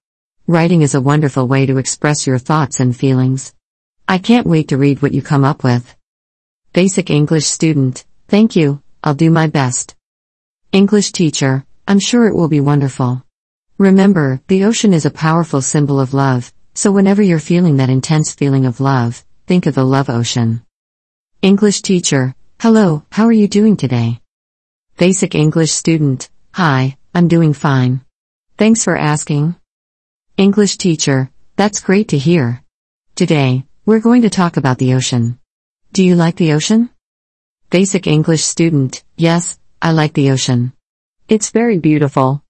Writing 0.46 0.80
is 0.80 0.94
a 0.94 1.02
wonderful 1.02 1.46
way 1.46 1.66
to 1.66 1.76
express 1.76 2.26
your 2.26 2.38
thoughts 2.38 2.80
and 2.80 2.96
feelings. 2.96 3.52
I 4.08 4.18
can't 4.18 4.46
wait 4.46 4.68
to 4.68 4.76
read 4.76 5.00
what 5.00 5.12
you 5.12 5.22
come 5.22 5.44
up 5.44 5.64
with. 5.64 5.94
Basic 6.72 7.10
English 7.10 7.46
student, 7.46 8.04
thank 8.28 8.56
you, 8.56 8.82
I'll 9.04 9.14
do 9.14 9.30
my 9.30 9.46
best. 9.46 9.94
English 10.72 11.12
teacher, 11.12 11.64
I'm 11.86 11.98
sure 11.98 12.26
it 12.26 12.34
will 12.34 12.48
be 12.48 12.60
wonderful. 12.60 13.22
Remember, 13.78 14.40
the 14.48 14.64
ocean 14.64 14.92
is 14.92 15.06
a 15.06 15.10
powerful 15.10 15.60
symbol 15.60 16.00
of 16.00 16.14
love, 16.14 16.52
so 16.74 16.92
whenever 16.92 17.22
you're 17.22 17.38
feeling 17.38 17.76
that 17.76 17.90
intense 17.90 18.34
feeling 18.34 18.66
of 18.66 18.80
love, 18.80 19.24
think 19.46 19.66
of 19.66 19.74
the 19.74 19.84
love 19.84 20.08
ocean. 20.08 20.62
English 21.42 21.82
teacher, 21.82 22.34
hello, 22.60 23.04
how 23.10 23.26
are 23.26 23.32
you 23.32 23.48
doing 23.48 23.76
today? 23.76 24.20
Basic 24.96 25.34
English 25.34 25.72
student, 25.72 26.30
hi, 26.52 26.96
I'm 27.14 27.28
doing 27.28 27.52
fine. 27.52 28.00
Thanks 28.56 28.84
for 28.84 28.96
asking. 28.96 29.56
English 30.36 30.76
teacher, 30.76 31.30
that's 31.56 31.80
great 31.80 32.08
to 32.08 32.18
hear. 32.18 32.62
Today, 33.14 33.64
we're 33.84 33.98
going 33.98 34.22
to 34.22 34.30
talk 34.30 34.56
about 34.56 34.78
the 34.78 34.94
ocean. 34.94 35.40
Do 35.92 36.04
you 36.04 36.14
like 36.14 36.36
the 36.36 36.52
ocean? 36.52 36.90
Basic 37.68 38.06
English 38.06 38.44
student, 38.44 39.02
yes, 39.16 39.58
I 39.80 39.90
like 39.90 40.12
the 40.12 40.30
ocean. 40.30 40.72
It's 41.28 41.50
very 41.50 41.78
beautiful. 41.78 42.44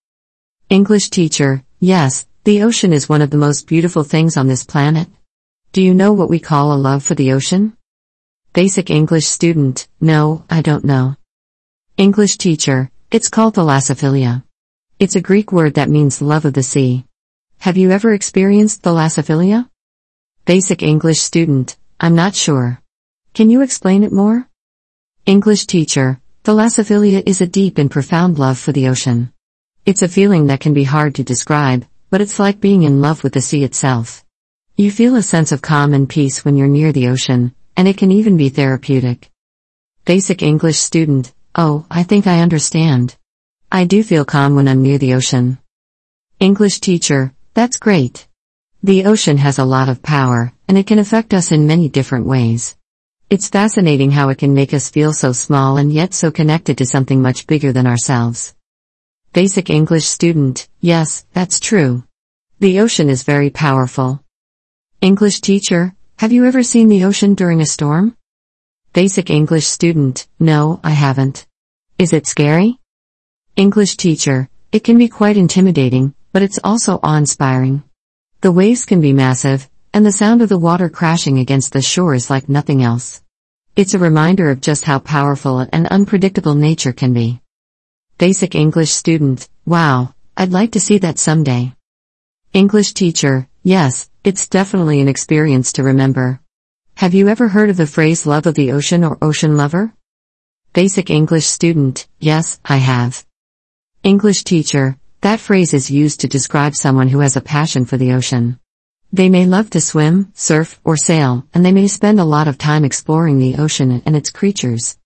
English 0.68 1.08
teacher, 1.08 1.64
yes, 1.80 2.26
the 2.44 2.62
ocean 2.62 2.92
is 2.92 3.08
one 3.08 3.22
of 3.22 3.30
the 3.30 3.38
most 3.38 3.66
beautiful 3.66 4.04
things 4.04 4.36
on 4.36 4.46
this 4.46 4.62
planet. 4.62 5.08
Do 5.72 5.80
you 5.80 5.94
know 5.94 6.12
what 6.12 6.28
we 6.28 6.38
call 6.38 6.74
a 6.74 6.76
love 6.76 7.02
for 7.02 7.14
the 7.14 7.32
ocean? 7.32 7.78
Basic 8.52 8.90
English 8.90 9.24
student, 9.24 9.88
no, 10.02 10.44
I 10.50 10.60
don't 10.60 10.84
know. 10.84 11.16
English 11.96 12.36
teacher, 12.36 12.90
it's 13.10 13.30
called 13.30 13.54
thalassophilia. 13.54 14.44
It's 14.98 15.16
a 15.16 15.22
Greek 15.22 15.50
word 15.50 15.74
that 15.74 15.88
means 15.88 16.20
love 16.20 16.44
of 16.44 16.52
the 16.52 16.62
sea. 16.62 17.06
Have 17.60 17.78
you 17.78 17.90
ever 17.90 18.12
experienced 18.12 18.82
thalassophilia? 18.82 19.70
Basic 20.44 20.82
English 20.82 21.20
student, 21.20 21.76
I'm 22.00 22.16
not 22.16 22.34
sure. 22.34 22.80
Can 23.32 23.48
you 23.48 23.62
explain 23.62 24.02
it 24.02 24.10
more? 24.10 24.48
English 25.24 25.66
teacher, 25.66 26.20
thalassophilia 26.42 27.22
is 27.24 27.40
a 27.40 27.46
deep 27.46 27.78
and 27.78 27.88
profound 27.88 28.40
love 28.40 28.58
for 28.58 28.72
the 28.72 28.88
ocean. 28.88 29.32
It's 29.86 30.02
a 30.02 30.08
feeling 30.08 30.48
that 30.48 30.58
can 30.58 30.74
be 30.74 30.82
hard 30.82 31.14
to 31.14 31.22
describe, 31.22 31.86
but 32.10 32.20
it's 32.20 32.40
like 32.40 32.60
being 32.60 32.82
in 32.82 33.00
love 33.00 33.22
with 33.22 33.34
the 33.34 33.40
sea 33.40 33.62
itself. 33.62 34.24
You 34.74 34.90
feel 34.90 35.14
a 35.14 35.22
sense 35.22 35.52
of 35.52 35.62
calm 35.62 35.94
and 35.94 36.08
peace 36.08 36.44
when 36.44 36.56
you're 36.56 36.66
near 36.66 36.90
the 36.90 37.06
ocean, 37.06 37.54
and 37.76 37.86
it 37.86 37.96
can 37.96 38.10
even 38.10 38.36
be 38.36 38.48
therapeutic. 38.48 39.30
Basic 40.04 40.42
English 40.42 40.78
student, 40.78 41.32
oh, 41.54 41.86
I 41.88 42.02
think 42.02 42.26
I 42.26 42.40
understand. 42.40 43.14
I 43.70 43.84
do 43.84 44.02
feel 44.02 44.24
calm 44.24 44.56
when 44.56 44.66
I'm 44.66 44.82
near 44.82 44.98
the 44.98 45.14
ocean. 45.14 45.58
English 46.40 46.80
teacher, 46.80 47.32
that's 47.54 47.76
great. 47.76 48.26
The 48.84 49.04
ocean 49.04 49.38
has 49.38 49.60
a 49.60 49.64
lot 49.64 49.88
of 49.88 50.02
power, 50.02 50.52
and 50.66 50.76
it 50.76 50.88
can 50.88 50.98
affect 50.98 51.32
us 51.32 51.52
in 51.52 51.68
many 51.68 51.88
different 51.88 52.26
ways. 52.26 52.76
It's 53.30 53.48
fascinating 53.48 54.10
how 54.10 54.28
it 54.30 54.38
can 54.38 54.54
make 54.54 54.74
us 54.74 54.90
feel 54.90 55.12
so 55.12 55.32
small 55.32 55.76
and 55.76 55.92
yet 55.92 56.12
so 56.12 56.32
connected 56.32 56.78
to 56.78 56.84
something 56.86 57.22
much 57.22 57.46
bigger 57.46 57.72
than 57.72 57.86
ourselves. 57.86 58.56
Basic 59.32 59.70
English 59.70 60.06
student, 60.06 60.68
yes, 60.80 61.24
that's 61.32 61.60
true. 61.60 62.02
The 62.58 62.80
ocean 62.80 63.08
is 63.08 63.22
very 63.22 63.50
powerful. 63.50 64.20
English 65.00 65.42
teacher, 65.42 65.94
have 66.18 66.32
you 66.32 66.44
ever 66.46 66.64
seen 66.64 66.88
the 66.88 67.04
ocean 67.04 67.34
during 67.34 67.60
a 67.60 67.66
storm? 67.66 68.16
Basic 68.92 69.30
English 69.30 69.66
student, 69.68 70.26
no, 70.40 70.80
I 70.82 70.90
haven't. 70.90 71.46
Is 72.00 72.12
it 72.12 72.26
scary? 72.26 72.80
English 73.54 73.96
teacher, 73.96 74.48
it 74.72 74.82
can 74.82 74.98
be 74.98 75.06
quite 75.06 75.36
intimidating, 75.36 76.16
but 76.32 76.42
it's 76.42 76.58
also 76.64 76.98
awe-inspiring. 77.00 77.84
The 78.42 78.50
waves 78.50 78.84
can 78.84 79.00
be 79.00 79.12
massive, 79.12 79.70
and 79.94 80.04
the 80.04 80.10
sound 80.10 80.42
of 80.42 80.48
the 80.48 80.58
water 80.58 80.88
crashing 80.88 81.38
against 81.38 81.72
the 81.72 81.80
shore 81.80 82.12
is 82.12 82.28
like 82.28 82.48
nothing 82.48 82.82
else. 82.82 83.22
It's 83.76 83.94
a 83.94 84.00
reminder 84.00 84.50
of 84.50 84.60
just 84.60 84.82
how 84.82 84.98
powerful 84.98 85.60
and 85.60 85.86
unpredictable 85.86 86.56
nature 86.56 86.92
can 86.92 87.12
be. 87.12 87.40
Basic 88.18 88.56
English 88.56 88.90
student, 88.90 89.48
wow, 89.64 90.12
I'd 90.36 90.50
like 90.50 90.72
to 90.72 90.80
see 90.80 90.98
that 90.98 91.20
someday. 91.20 91.76
English 92.52 92.94
teacher, 92.94 93.46
yes, 93.62 94.10
it's 94.24 94.48
definitely 94.48 95.00
an 95.00 95.06
experience 95.06 95.74
to 95.74 95.84
remember. 95.84 96.40
Have 96.96 97.14
you 97.14 97.28
ever 97.28 97.46
heard 97.46 97.70
of 97.70 97.76
the 97.76 97.86
phrase 97.86 98.26
love 98.26 98.46
of 98.46 98.56
the 98.56 98.72
ocean 98.72 99.04
or 99.04 99.18
ocean 99.22 99.56
lover? 99.56 99.94
Basic 100.72 101.10
English 101.10 101.46
student, 101.46 102.08
yes, 102.18 102.58
I 102.64 102.78
have. 102.78 103.24
English 104.02 104.42
teacher, 104.42 104.98
that 105.22 105.38
phrase 105.38 105.72
is 105.72 105.88
used 105.88 106.20
to 106.20 106.26
describe 106.26 106.74
someone 106.74 107.06
who 107.06 107.20
has 107.20 107.36
a 107.36 107.40
passion 107.40 107.84
for 107.84 107.96
the 107.96 108.12
ocean. 108.12 108.58
They 109.12 109.28
may 109.28 109.46
love 109.46 109.70
to 109.70 109.80
swim, 109.80 110.32
surf, 110.34 110.80
or 110.82 110.96
sail, 110.96 111.46
and 111.54 111.64
they 111.64 111.70
may 111.70 111.86
spend 111.86 112.18
a 112.18 112.24
lot 112.24 112.48
of 112.48 112.58
time 112.58 112.84
exploring 112.84 113.38
the 113.38 113.56
ocean 113.56 114.02
and 114.04 114.16
its 114.16 114.30
creatures. 114.30 114.98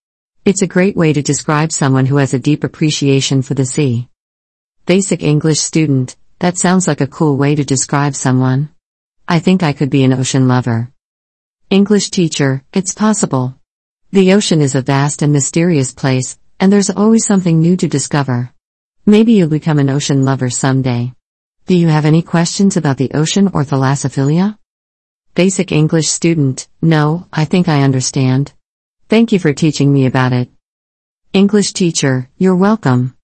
It's 0.46 0.62
a 0.62 0.66
great 0.66 0.96
way 0.96 1.12
to 1.12 1.20
describe 1.20 1.70
someone 1.70 2.06
who 2.06 2.16
has 2.16 2.32
a 2.32 2.38
deep 2.38 2.64
appreciation 2.64 3.42
for 3.42 3.52
the 3.52 3.66
sea. 3.66 4.08
Basic 4.86 5.22
English 5.22 5.60
student, 5.60 6.16
that 6.38 6.56
sounds 6.56 6.88
like 6.88 7.02
a 7.02 7.06
cool 7.06 7.36
way 7.36 7.54
to 7.54 7.64
describe 7.64 8.14
someone. 8.14 8.70
I 9.28 9.38
think 9.38 9.62
I 9.62 9.74
could 9.74 9.90
be 9.90 10.02
an 10.04 10.14
ocean 10.14 10.48
lover. 10.48 10.92
English 11.68 12.08
teacher, 12.08 12.64
it's 12.72 12.94
possible. 12.94 13.54
The 14.12 14.32
ocean 14.32 14.62
is 14.62 14.74
a 14.74 14.80
vast 14.80 15.20
and 15.20 15.30
mysterious 15.30 15.92
place, 15.92 16.38
and 16.58 16.72
there's 16.72 16.88
always 16.88 17.26
something 17.26 17.60
new 17.60 17.76
to 17.76 17.86
discover. 17.86 18.54
Maybe 19.08 19.34
you'll 19.34 19.48
become 19.48 19.78
an 19.78 19.88
ocean 19.88 20.24
lover 20.24 20.50
someday. 20.50 21.12
Do 21.66 21.76
you 21.76 21.86
have 21.86 22.06
any 22.06 22.22
questions 22.22 22.76
about 22.76 22.96
the 22.96 23.12
ocean 23.14 23.46
or 23.54 23.62
thalassophilia? 23.62 24.58
Basic 25.36 25.70
English 25.70 26.08
student, 26.08 26.66
no, 26.82 27.28
I 27.32 27.44
think 27.44 27.68
I 27.68 27.82
understand. 27.82 28.52
Thank 29.08 29.30
you 29.30 29.38
for 29.38 29.52
teaching 29.52 29.92
me 29.92 30.06
about 30.06 30.32
it. 30.32 30.48
English 31.32 31.72
teacher, 31.72 32.28
you're 32.36 32.56
welcome. 32.56 33.16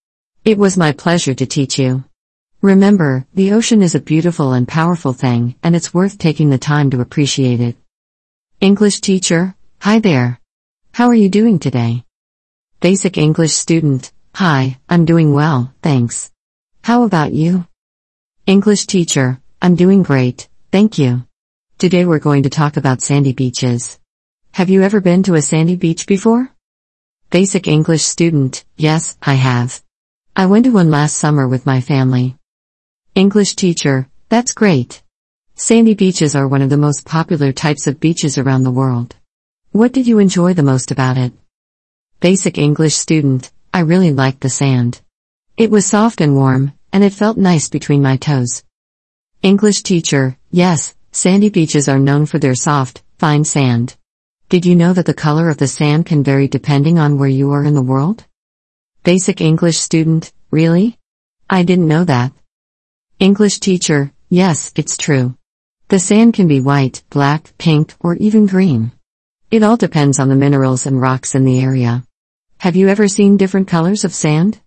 It 0.44 0.56
was 0.56 0.76
my 0.76 0.92
pleasure 0.92 1.34
to 1.34 1.46
teach 1.46 1.80
you. 1.80 2.04
Remember, 2.60 3.26
the 3.34 3.52
ocean 3.52 3.82
is 3.82 3.96
a 3.96 4.00
beautiful 4.00 4.52
and 4.52 4.68
powerful 4.68 5.12
thing, 5.12 5.56
and 5.64 5.74
it's 5.74 5.92
worth 5.92 6.16
taking 6.16 6.50
the 6.50 6.58
time 6.58 6.90
to 6.90 7.00
appreciate 7.00 7.60
it. 7.60 7.76
English 8.60 9.00
teacher, 9.00 9.56
hi 9.80 9.98
there. 9.98 10.38
How 10.92 11.08
are 11.08 11.22
you 11.22 11.28
doing 11.28 11.58
today? 11.58 12.04
Basic 12.78 13.18
English 13.18 13.50
student, 13.50 14.12
hi, 14.34 14.78
I'm 14.88 15.04
doing 15.04 15.34
well, 15.34 15.74
thanks. 15.82 16.32
How 16.82 17.04
about 17.04 17.32
you? 17.32 17.66
English 18.46 18.86
teacher, 18.86 19.40
I'm 19.60 19.76
doing 19.76 20.02
great, 20.02 20.48
thank 20.70 20.98
you. 20.98 21.26
Today 21.78 22.06
we're 22.06 22.18
going 22.18 22.44
to 22.44 22.50
talk 22.50 22.76
about 22.76 23.02
sandy 23.02 23.34
beaches. 23.34 24.00
Have 24.52 24.70
you 24.70 24.82
ever 24.82 25.00
been 25.00 25.22
to 25.24 25.34
a 25.34 25.42
sandy 25.42 25.76
beach 25.76 26.06
before? 26.06 26.50
Basic 27.30 27.68
English 27.68 28.02
student, 28.02 28.64
yes, 28.76 29.16
I 29.22 29.34
have. 29.34 29.82
I 30.34 30.46
went 30.46 30.64
to 30.64 30.72
one 30.72 30.90
last 30.90 31.18
summer 31.18 31.46
with 31.46 31.66
my 31.66 31.82
family. 31.82 32.36
English 33.14 33.54
teacher, 33.54 34.08
that's 34.30 34.54
great. 34.54 35.02
Sandy 35.56 35.94
beaches 35.94 36.34
are 36.34 36.48
one 36.48 36.62
of 36.62 36.70
the 36.70 36.78
most 36.78 37.04
popular 37.04 37.52
types 37.52 37.86
of 37.86 38.00
beaches 38.00 38.38
around 38.38 38.62
the 38.62 38.70
world. 38.70 39.14
What 39.72 39.92
did 39.92 40.06
you 40.06 40.18
enjoy 40.18 40.54
the 40.54 40.62
most 40.62 40.90
about 40.90 41.18
it? 41.18 41.32
Basic 42.20 42.56
English 42.56 42.94
student, 42.94 43.50
I 43.74 43.80
really 43.80 44.12
liked 44.12 44.42
the 44.42 44.50
sand. 44.50 45.00
It 45.56 45.70
was 45.70 45.86
soft 45.86 46.20
and 46.20 46.36
warm, 46.36 46.74
and 46.92 47.02
it 47.02 47.14
felt 47.14 47.38
nice 47.38 47.70
between 47.70 48.02
my 48.02 48.18
toes. 48.18 48.64
English 49.42 49.82
teacher, 49.82 50.36
yes, 50.50 50.94
sandy 51.10 51.48
beaches 51.48 51.88
are 51.88 51.98
known 51.98 52.26
for 52.26 52.38
their 52.38 52.54
soft, 52.54 53.02
fine 53.18 53.46
sand. 53.46 53.96
Did 54.50 54.66
you 54.66 54.76
know 54.76 54.92
that 54.92 55.06
the 55.06 55.14
color 55.14 55.48
of 55.48 55.56
the 55.56 55.66
sand 55.66 56.04
can 56.04 56.22
vary 56.22 56.48
depending 56.48 56.98
on 56.98 57.18
where 57.18 57.30
you 57.30 57.52
are 57.52 57.64
in 57.64 57.74
the 57.74 57.80
world? 57.80 58.26
Basic 59.04 59.40
English 59.40 59.78
student, 59.78 60.34
really? 60.50 60.98
I 61.48 61.62
didn't 61.62 61.88
know 61.88 62.04
that. 62.04 62.32
English 63.18 63.58
teacher, 63.60 64.12
yes, 64.28 64.70
it's 64.76 64.98
true. 64.98 65.34
The 65.88 65.98
sand 65.98 66.34
can 66.34 66.46
be 66.46 66.60
white, 66.60 67.02
black, 67.08 67.56
pink, 67.56 67.94
or 68.00 68.16
even 68.16 68.46
green. 68.46 68.92
It 69.50 69.62
all 69.62 69.78
depends 69.78 70.18
on 70.18 70.28
the 70.28 70.36
minerals 70.36 70.84
and 70.84 71.00
rocks 71.00 71.34
in 71.34 71.46
the 71.46 71.60
area. 71.60 72.04
Have 72.62 72.76
you 72.76 72.88
ever 72.88 73.08
seen 73.08 73.36
different 73.36 73.66
colors 73.66 74.04
of 74.04 74.14
sand? 74.14 74.60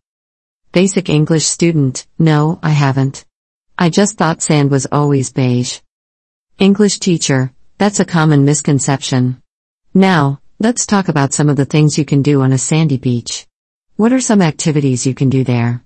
Basic 0.74 1.08
English 1.08 1.46
student, 1.46 2.06
no, 2.20 2.60
I 2.62 2.72
haven't. 2.72 3.24
I 3.80 3.90
just 3.90 4.18
thought 4.18 4.42
sand 4.42 4.70
was 4.70 4.86
always 4.92 5.32
beige. 5.32 5.80
English 6.60 7.00
teacher, 7.00 7.54
that's 7.78 8.02
a 8.02 8.12
common 8.18 8.44
misconception. 8.44 9.42
Now, 9.94 10.42
let's 10.60 10.86
talk 10.86 11.08
about 11.08 11.34
some 11.34 11.48
of 11.48 11.56
the 11.56 11.64
things 11.64 11.98
you 11.98 12.04
can 12.04 12.22
do 12.22 12.42
on 12.42 12.52
a 12.52 12.58
sandy 12.58 12.98
beach. 12.98 13.48
What 13.96 14.12
are 14.12 14.20
some 14.20 14.42
activities 14.42 15.06
you 15.06 15.16
can 15.16 15.30
do 15.30 15.46
there? 15.46 15.82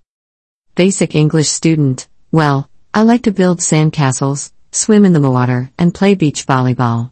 Basic 0.73 1.13
English 1.13 1.49
student, 1.49 2.07
well, 2.31 2.71
I 2.91 3.03
like 3.03 3.21
to 3.25 3.31
build 3.31 3.59
sandcastles, 3.59 4.51
swim 4.71 5.05
in 5.05 5.13
the 5.13 5.29
water, 5.29 5.69
and 5.77 5.93
play 5.93 6.15
beach 6.15 6.47
volleyball. 6.47 7.11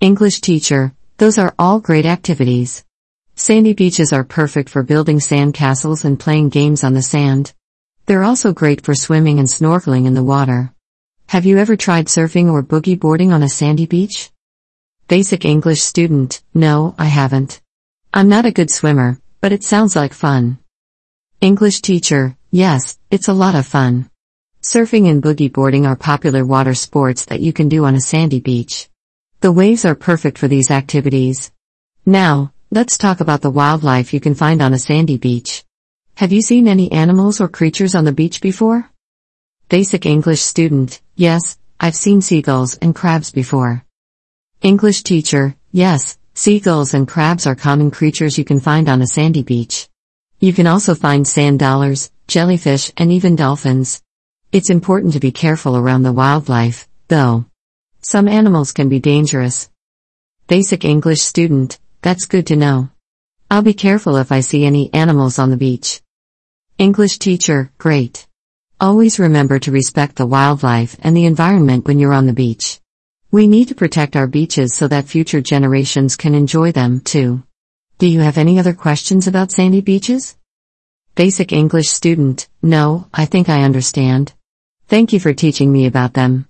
English 0.00 0.40
teacher, 0.40 0.92
those 1.18 1.38
are 1.38 1.54
all 1.56 1.78
great 1.78 2.04
activities. 2.04 2.84
Sandy 3.40 3.72
beaches 3.72 4.12
are 4.12 4.24
perfect 4.24 4.68
for 4.68 4.82
building 4.82 5.20
sandcastles 5.20 6.04
and 6.04 6.18
playing 6.18 6.48
games 6.48 6.82
on 6.82 6.94
the 6.94 7.02
sand. 7.02 7.52
They're 8.06 8.24
also 8.24 8.52
great 8.52 8.80
for 8.80 8.96
swimming 8.96 9.38
and 9.38 9.46
snorkeling 9.46 10.06
in 10.06 10.14
the 10.14 10.24
water. 10.24 10.74
Have 11.28 11.46
you 11.46 11.58
ever 11.58 11.76
tried 11.76 12.06
surfing 12.06 12.50
or 12.50 12.64
boogie 12.64 12.98
boarding 12.98 13.32
on 13.32 13.44
a 13.44 13.48
sandy 13.48 13.86
beach? 13.86 14.32
Basic 15.06 15.44
English 15.44 15.82
student, 15.82 16.42
no, 16.52 16.96
I 16.98 17.04
haven't. 17.04 17.60
I'm 18.12 18.28
not 18.28 18.44
a 18.44 18.50
good 18.50 18.72
swimmer, 18.72 19.20
but 19.40 19.52
it 19.52 19.62
sounds 19.62 19.94
like 19.94 20.14
fun. 20.14 20.58
English 21.40 21.80
teacher, 21.80 22.36
yes, 22.50 22.98
it's 23.08 23.28
a 23.28 23.40
lot 23.44 23.54
of 23.54 23.68
fun. 23.68 24.10
Surfing 24.62 25.08
and 25.08 25.22
boogie 25.22 25.52
boarding 25.52 25.86
are 25.86 25.94
popular 25.94 26.44
water 26.44 26.74
sports 26.74 27.26
that 27.26 27.40
you 27.40 27.52
can 27.52 27.68
do 27.68 27.84
on 27.84 27.94
a 27.94 28.00
sandy 28.00 28.40
beach. 28.40 28.88
The 29.42 29.52
waves 29.52 29.84
are 29.84 29.94
perfect 29.94 30.38
for 30.38 30.48
these 30.48 30.72
activities. 30.72 31.52
Now, 32.04 32.52
let's 32.70 32.98
talk 32.98 33.20
about 33.20 33.40
the 33.40 33.50
wildlife 33.50 34.12
you 34.12 34.20
can 34.20 34.34
find 34.34 34.60
on 34.60 34.74
a 34.74 34.78
sandy 34.78 35.16
beach. 35.16 35.64
Have 36.16 36.32
you 36.32 36.42
seen 36.42 36.68
any 36.68 36.92
animals 36.92 37.40
or 37.40 37.48
creatures 37.48 37.94
on 37.94 38.04
the 38.04 38.12
beach 38.12 38.42
before? 38.42 38.90
Basic 39.70 40.04
English 40.04 40.42
student, 40.42 41.00
yes, 41.16 41.58
I've 41.80 41.94
seen 41.94 42.20
seagulls 42.20 42.76
and 42.76 42.94
crabs 42.94 43.30
before. 43.30 43.84
English 44.60 45.02
teacher, 45.02 45.56
yes, 45.72 46.18
seagulls 46.34 46.92
and 46.92 47.08
crabs 47.08 47.46
are 47.46 47.54
common 47.54 47.90
creatures 47.90 48.36
you 48.36 48.44
can 48.44 48.60
find 48.60 48.88
on 48.88 49.00
a 49.00 49.06
sandy 49.06 49.42
beach. 49.42 49.88
You 50.38 50.52
can 50.52 50.66
also 50.66 50.94
find 50.94 51.26
sand 51.26 51.58
dollars, 51.58 52.10
jellyfish, 52.26 52.92
and 52.98 53.10
even 53.10 53.34
dolphins. 53.34 54.02
It's 54.52 54.68
important 54.68 55.14
to 55.14 55.20
be 55.20 55.32
careful 55.32 55.74
around 55.74 56.02
the 56.02 56.12
wildlife, 56.12 56.86
though. 57.08 57.46
Some 58.02 58.28
animals 58.28 58.72
can 58.72 58.90
be 58.90 59.00
dangerous. 59.00 59.70
Basic 60.48 60.84
English 60.84 61.22
student, 61.22 61.78
that's 62.00 62.26
good 62.26 62.46
to 62.48 62.56
know. 62.56 62.90
I'll 63.50 63.62
be 63.62 63.74
careful 63.74 64.16
if 64.16 64.30
I 64.30 64.40
see 64.40 64.64
any 64.64 64.92
animals 64.94 65.38
on 65.38 65.50
the 65.50 65.56
beach. 65.56 66.00
English 66.78 67.18
teacher, 67.18 67.72
great. 67.78 68.26
Always 68.80 69.18
remember 69.18 69.58
to 69.58 69.72
respect 69.72 70.16
the 70.16 70.26
wildlife 70.26 70.96
and 71.00 71.16
the 71.16 71.26
environment 71.26 71.86
when 71.86 71.98
you're 71.98 72.12
on 72.12 72.26
the 72.26 72.32
beach. 72.32 72.80
We 73.30 73.46
need 73.46 73.68
to 73.68 73.74
protect 73.74 74.16
our 74.16 74.26
beaches 74.26 74.74
so 74.74 74.86
that 74.88 75.08
future 75.08 75.40
generations 75.40 76.14
can 76.14 76.34
enjoy 76.34 76.72
them 76.72 77.00
too. 77.00 77.42
Do 77.98 78.06
you 78.06 78.20
have 78.20 78.38
any 78.38 78.58
other 78.58 78.74
questions 78.74 79.26
about 79.26 79.50
sandy 79.50 79.80
beaches? 79.80 80.36
Basic 81.16 81.52
English 81.52 81.88
student, 81.88 82.48
no, 82.62 83.08
I 83.12 83.24
think 83.24 83.48
I 83.48 83.64
understand. 83.64 84.32
Thank 84.86 85.12
you 85.12 85.18
for 85.18 85.34
teaching 85.34 85.72
me 85.72 85.86
about 85.86 86.14
them. 86.14 86.46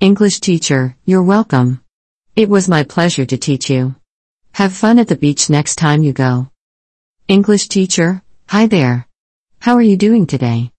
English 0.00 0.40
teacher, 0.40 0.96
you're 1.04 1.22
welcome. 1.22 1.82
It 2.34 2.48
was 2.48 2.68
my 2.68 2.84
pleasure 2.84 3.26
to 3.26 3.36
teach 3.36 3.68
you. 3.68 3.94
Have 4.54 4.74
fun 4.74 4.98
at 4.98 5.08
the 5.08 5.16
beach 5.16 5.48
next 5.48 5.76
time 5.76 6.02
you 6.02 6.12
go. 6.12 6.50
English 7.26 7.68
teacher, 7.68 8.20
hi 8.46 8.66
there. 8.66 9.08
How 9.60 9.76
are 9.76 9.88
you 9.90 9.96
doing 9.96 10.26
today? 10.26 10.72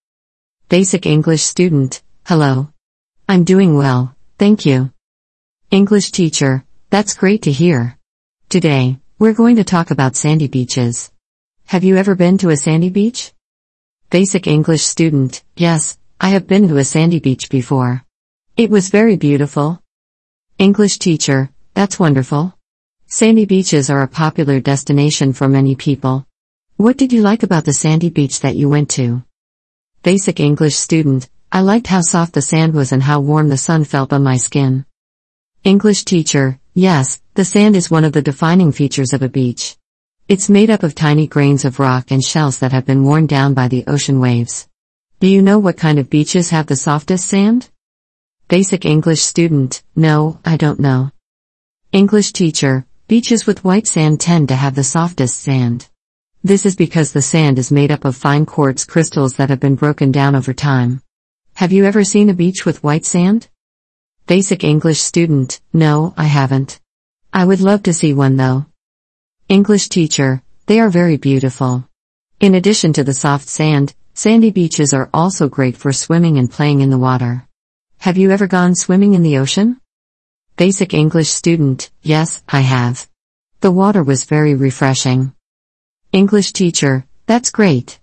Basic 0.69 1.07
English 1.07 1.41
student, 1.41 2.03
hello. 2.23 2.69
I'm 3.27 3.43
doing 3.43 3.75
well, 3.75 4.15
thank 4.37 4.67
you. 4.67 4.91
English 5.71 6.11
teacher, 6.11 6.63
that's 6.91 7.15
great 7.15 7.41
to 7.43 7.51
hear. 7.51 7.97
Today, 8.47 8.99
we're 9.17 9.33
going 9.33 9.55
to 9.55 9.63
talk 9.63 9.89
about 9.89 10.15
sandy 10.15 10.47
beaches. 10.47 11.11
Have 11.65 11.83
you 11.83 11.97
ever 11.97 12.13
been 12.13 12.37
to 12.37 12.51
a 12.51 12.57
sandy 12.57 12.91
beach? 12.91 13.33
Basic 14.11 14.45
English 14.45 14.83
student, 14.83 15.43
yes, 15.57 15.97
I 16.21 16.29
have 16.29 16.45
been 16.45 16.67
to 16.67 16.77
a 16.77 16.83
sandy 16.83 17.19
beach 17.19 17.49
before. 17.49 18.05
It 18.55 18.69
was 18.69 18.89
very 18.89 19.17
beautiful. 19.17 19.81
English 20.59 20.99
teacher, 20.99 21.49
that's 21.73 21.97
wonderful. 21.97 22.53
Sandy 23.15 23.45
beaches 23.45 23.91
are 23.91 24.01
a 24.01 24.07
popular 24.07 24.59
destination 24.59 25.33
for 25.33 25.47
many 25.47 25.75
people. 25.75 26.25
What 26.77 26.97
did 26.97 27.13
you 27.13 27.21
like 27.21 27.43
about 27.43 27.63
the 27.63 27.71
sandy 27.71 28.09
beach 28.09 28.39
that 28.39 28.55
you 28.55 28.67
went 28.67 28.89
to? 28.97 29.23
Basic 30.01 30.39
English 30.39 30.73
student, 30.73 31.29
I 31.51 31.61
liked 31.61 31.85
how 31.85 32.01
soft 32.01 32.33
the 32.33 32.41
sand 32.41 32.73
was 32.73 32.91
and 32.91 33.03
how 33.03 33.19
warm 33.19 33.49
the 33.49 33.55
sun 33.55 33.83
felt 33.83 34.13
on 34.13 34.23
my 34.23 34.37
skin. 34.37 34.87
English 35.63 36.05
teacher, 36.05 36.59
yes, 36.73 37.21
the 37.35 37.45
sand 37.45 37.75
is 37.75 37.91
one 37.91 38.03
of 38.03 38.13
the 38.13 38.21
defining 38.23 38.71
features 38.71 39.13
of 39.13 39.21
a 39.21 39.29
beach. 39.29 39.77
It's 40.27 40.49
made 40.49 40.71
up 40.71 40.81
of 40.81 40.95
tiny 40.95 41.27
grains 41.27 41.65
of 41.65 41.77
rock 41.77 42.09
and 42.09 42.23
shells 42.23 42.57
that 42.61 42.71
have 42.71 42.87
been 42.87 43.03
worn 43.03 43.27
down 43.27 43.53
by 43.53 43.67
the 43.67 43.83
ocean 43.85 44.19
waves. 44.21 44.67
Do 45.19 45.27
you 45.27 45.43
know 45.43 45.59
what 45.59 45.77
kind 45.77 45.99
of 45.99 46.09
beaches 46.09 46.49
have 46.49 46.65
the 46.65 46.75
softest 46.75 47.27
sand? 47.27 47.69
Basic 48.47 48.85
English 48.85 49.21
student, 49.21 49.83
no, 49.95 50.39
I 50.43 50.57
don't 50.57 50.79
know. 50.79 51.11
English 51.91 52.33
teacher, 52.33 52.87
beaches 53.13 53.45
with 53.45 53.63
white 53.63 53.85
sand 53.85 54.19
tend 54.19 54.47
to 54.47 54.55
have 54.55 54.73
the 54.73 54.83
softest 54.83 55.39
sand. 55.39 55.87
This 56.43 56.65
is 56.65 56.75
because 56.75 57.11
the 57.11 57.21
sand 57.21 57.59
is 57.59 57.71
made 57.71 57.91
up 57.91 58.05
of 58.05 58.15
fine 58.15 58.43
quartz 58.43 58.85
crystals 58.85 59.35
that 59.35 59.49
have 59.49 59.59
been 59.59 59.75
broken 59.75 60.11
down 60.11 60.33
over 60.33 60.51
time. 60.51 60.99
Have 61.53 61.71
you 61.71 61.85
ever 61.85 62.03
seen 62.03 62.31
a 62.31 62.33
beach 62.33 62.65
with 62.65 62.83
white 62.83 63.05
sand? 63.05 63.49
Basic 64.25 64.63
English 64.63 64.99
student, 64.99 65.61
no, 65.71 66.15
I 66.17 66.23
haven't. 66.23 66.79
I 67.31 67.45
would 67.45 67.61
love 67.61 67.83
to 67.83 67.93
see 67.93 68.15
one 68.15 68.35
though. 68.35 68.65
English 69.47 69.89
teacher, 69.89 70.41
they 70.65 70.79
are 70.79 70.89
very 70.89 71.17
beautiful. 71.17 71.87
In 72.39 72.55
addition 72.55 72.93
to 72.93 73.03
the 73.03 73.13
soft 73.13 73.47
sand, 73.47 73.93
sandy 74.15 74.49
beaches 74.49 74.91
are 74.91 75.11
also 75.13 75.49
great 75.49 75.77
for 75.77 75.93
swimming 75.93 76.39
and 76.39 76.49
playing 76.49 76.81
in 76.81 76.89
the 76.89 77.03
water. 77.09 77.47
Have 77.99 78.17
you 78.17 78.31
ever 78.31 78.47
gone 78.47 78.73
swimming 78.73 79.13
in 79.13 79.21
the 79.21 79.37
ocean? 79.37 79.79
Basic 80.65 80.93
English 80.93 81.27
student, 81.27 81.91
yes, 82.01 82.41
I 82.47 82.61
have. 82.61 83.09
The 83.59 83.69
water 83.69 84.01
was 84.01 84.23
very 84.23 84.55
refreshing. 84.55 85.33
English 86.13 86.53
teacher, 86.53 87.05
that's 87.25 87.51
great. 87.51 87.99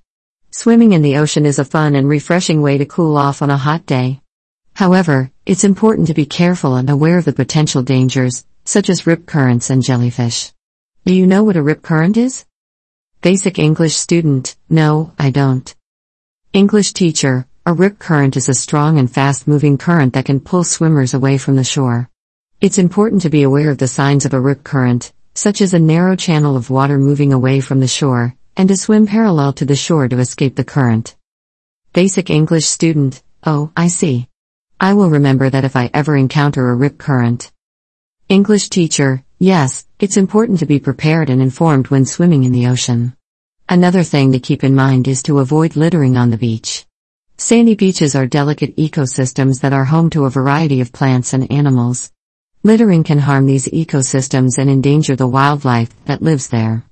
Swimming 0.51 0.92
in 0.92 1.01
the 1.01 1.16
ocean 1.16 1.46
is 1.46 1.59
a 1.59 1.64
fun 1.64 1.94
and 1.94 2.07
refreshing 2.07 2.61
way 2.61 2.77
to 2.77 2.85
cool 2.85 3.16
off 3.16 3.40
on 3.40 3.49
a 3.49 3.57
hot 3.57 3.87
day. 3.87 4.20
However, 4.75 5.31
it's 5.46 5.64
important 5.64 6.09
to 6.09 6.20
be 6.23 6.27
careful 6.27 6.75
and 6.77 6.90
aware 6.90 7.16
of 7.16 7.25
the 7.25 7.33
potential 7.33 7.83
dangers, 7.83 8.44
such 8.66 8.90
as 8.90 9.07
rip 9.07 9.25
currents 9.25 9.70
and 9.70 9.83
jellyfish. 9.83 10.53
Do 11.07 11.14
you 11.14 11.27
know 11.27 11.44
what 11.44 11.57
a 11.57 11.62
rip 11.62 11.81
current 11.81 12.18
is? 12.18 12.44
Basic 13.23 13.59
English 13.59 13.94
student, 13.94 14.55
no, 14.68 15.14
I 15.18 15.31
don't. 15.31 15.75
English 16.53 16.92
teacher, 16.92 17.46
a 17.64 17.73
rip 17.73 17.99
current 17.99 18.37
is 18.37 18.51
a 18.51 18.55
strong 18.55 18.99
and 18.99 19.11
fast 19.11 19.49
moving 19.49 19.79
current 19.79 20.12
that 20.12 20.27
can 20.27 20.40
pull 20.40 20.62
swimmers 20.62 21.14
away 21.14 21.38
from 21.38 21.57
the 21.57 21.64
shore. 21.64 22.10
It's 22.61 22.77
important 22.77 23.23
to 23.23 23.31
be 23.31 23.42
aware 23.42 23.70
of 23.70 23.79
the 23.79 23.88
signs 23.88 24.27
of 24.27 24.35
a 24.35 24.40
rip 24.40 24.64
current, 24.64 25.14
such 25.35 25.62
as 25.62 25.73
a 25.73 25.79
narrow 25.79 26.14
channel 26.14 26.59
of 26.59 26.68
water 26.68 26.99
moving 26.99 27.33
away 27.33 27.61
from 27.61 27.81
the 27.81 27.88
shore, 27.88 28.37
and 28.55 28.68
to 28.68 28.77
swim 28.77 29.07
parallel 29.07 29.55
to 29.55 29.64
the 29.64 29.75
shore 29.75 30.07
to 30.09 30.18
escape 30.18 30.57
the 30.57 30.64
current. 30.64 31.16
Basic 31.94 32.29
English 32.29 32.66
student, 32.66 33.23
oh, 33.46 33.73
I 33.75 33.88
see. 33.88 34.29
I 34.79 34.92
will 34.92 35.09
remember 35.09 35.49
that 35.49 35.64
if 35.64 35.75
I 35.75 35.88
ever 35.94 36.18
encounter 36.18 36.68
a 36.68 36.75
rip 36.75 36.99
current. 36.99 37.51
English 38.29 38.68
teacher, 38.68 39.25
yes, 39.38 39.87
it's 39.99 40.18
important 40.18 40.59
to 40.59 40.66
be 40.66 40.79
prepared 40.79 41.31
and 41.31 41.40
informed 41.40 41.87
when 41.87 42.05
swimming 42.05 42.44
in 42.44 42.53
the 42.53 42.66
ocean. 42.66 43.16
Another 43.70 44.03
thing 44.03 44.33
to 44.33 44.38
keep 44.38 44.62
in 44.62 44.75
mind 44.75 45.09
is 45.09 45.23
to 45.23 45.38
avoid 45.38 45.77
littering 45.77 46.18
on 46.18 46.29
the 46.29 46.37
beach. 46.37 46.85
Sandy 47.38 47.75
beaches 47.75 48.14
are 48.14 48.27
delicate 48.27 48.77
ecosystems 48.77 49.62
that 49.62 49.73
are 49.73 49.87
home 49.87 50.11
to 50.11 50.27
a 50.27 50.31
variety 50.31 50.83
of 50.83 50.92
plants 50.92 51.33
and 51.33 51.51
animals. 51.51 52.12
Littering 52.62 53.05
can 53.05 53.18
harm 53.18 53.46
these 53.46 53.68
ecosystems 53.68 54.59
and 54.59 54.68
endanger 54.68 55.16
the 55.16 55.27
wildlife 55.27 55.88
that 56.05 56.20
lives 56.20 56.49
there. 56.49 56.85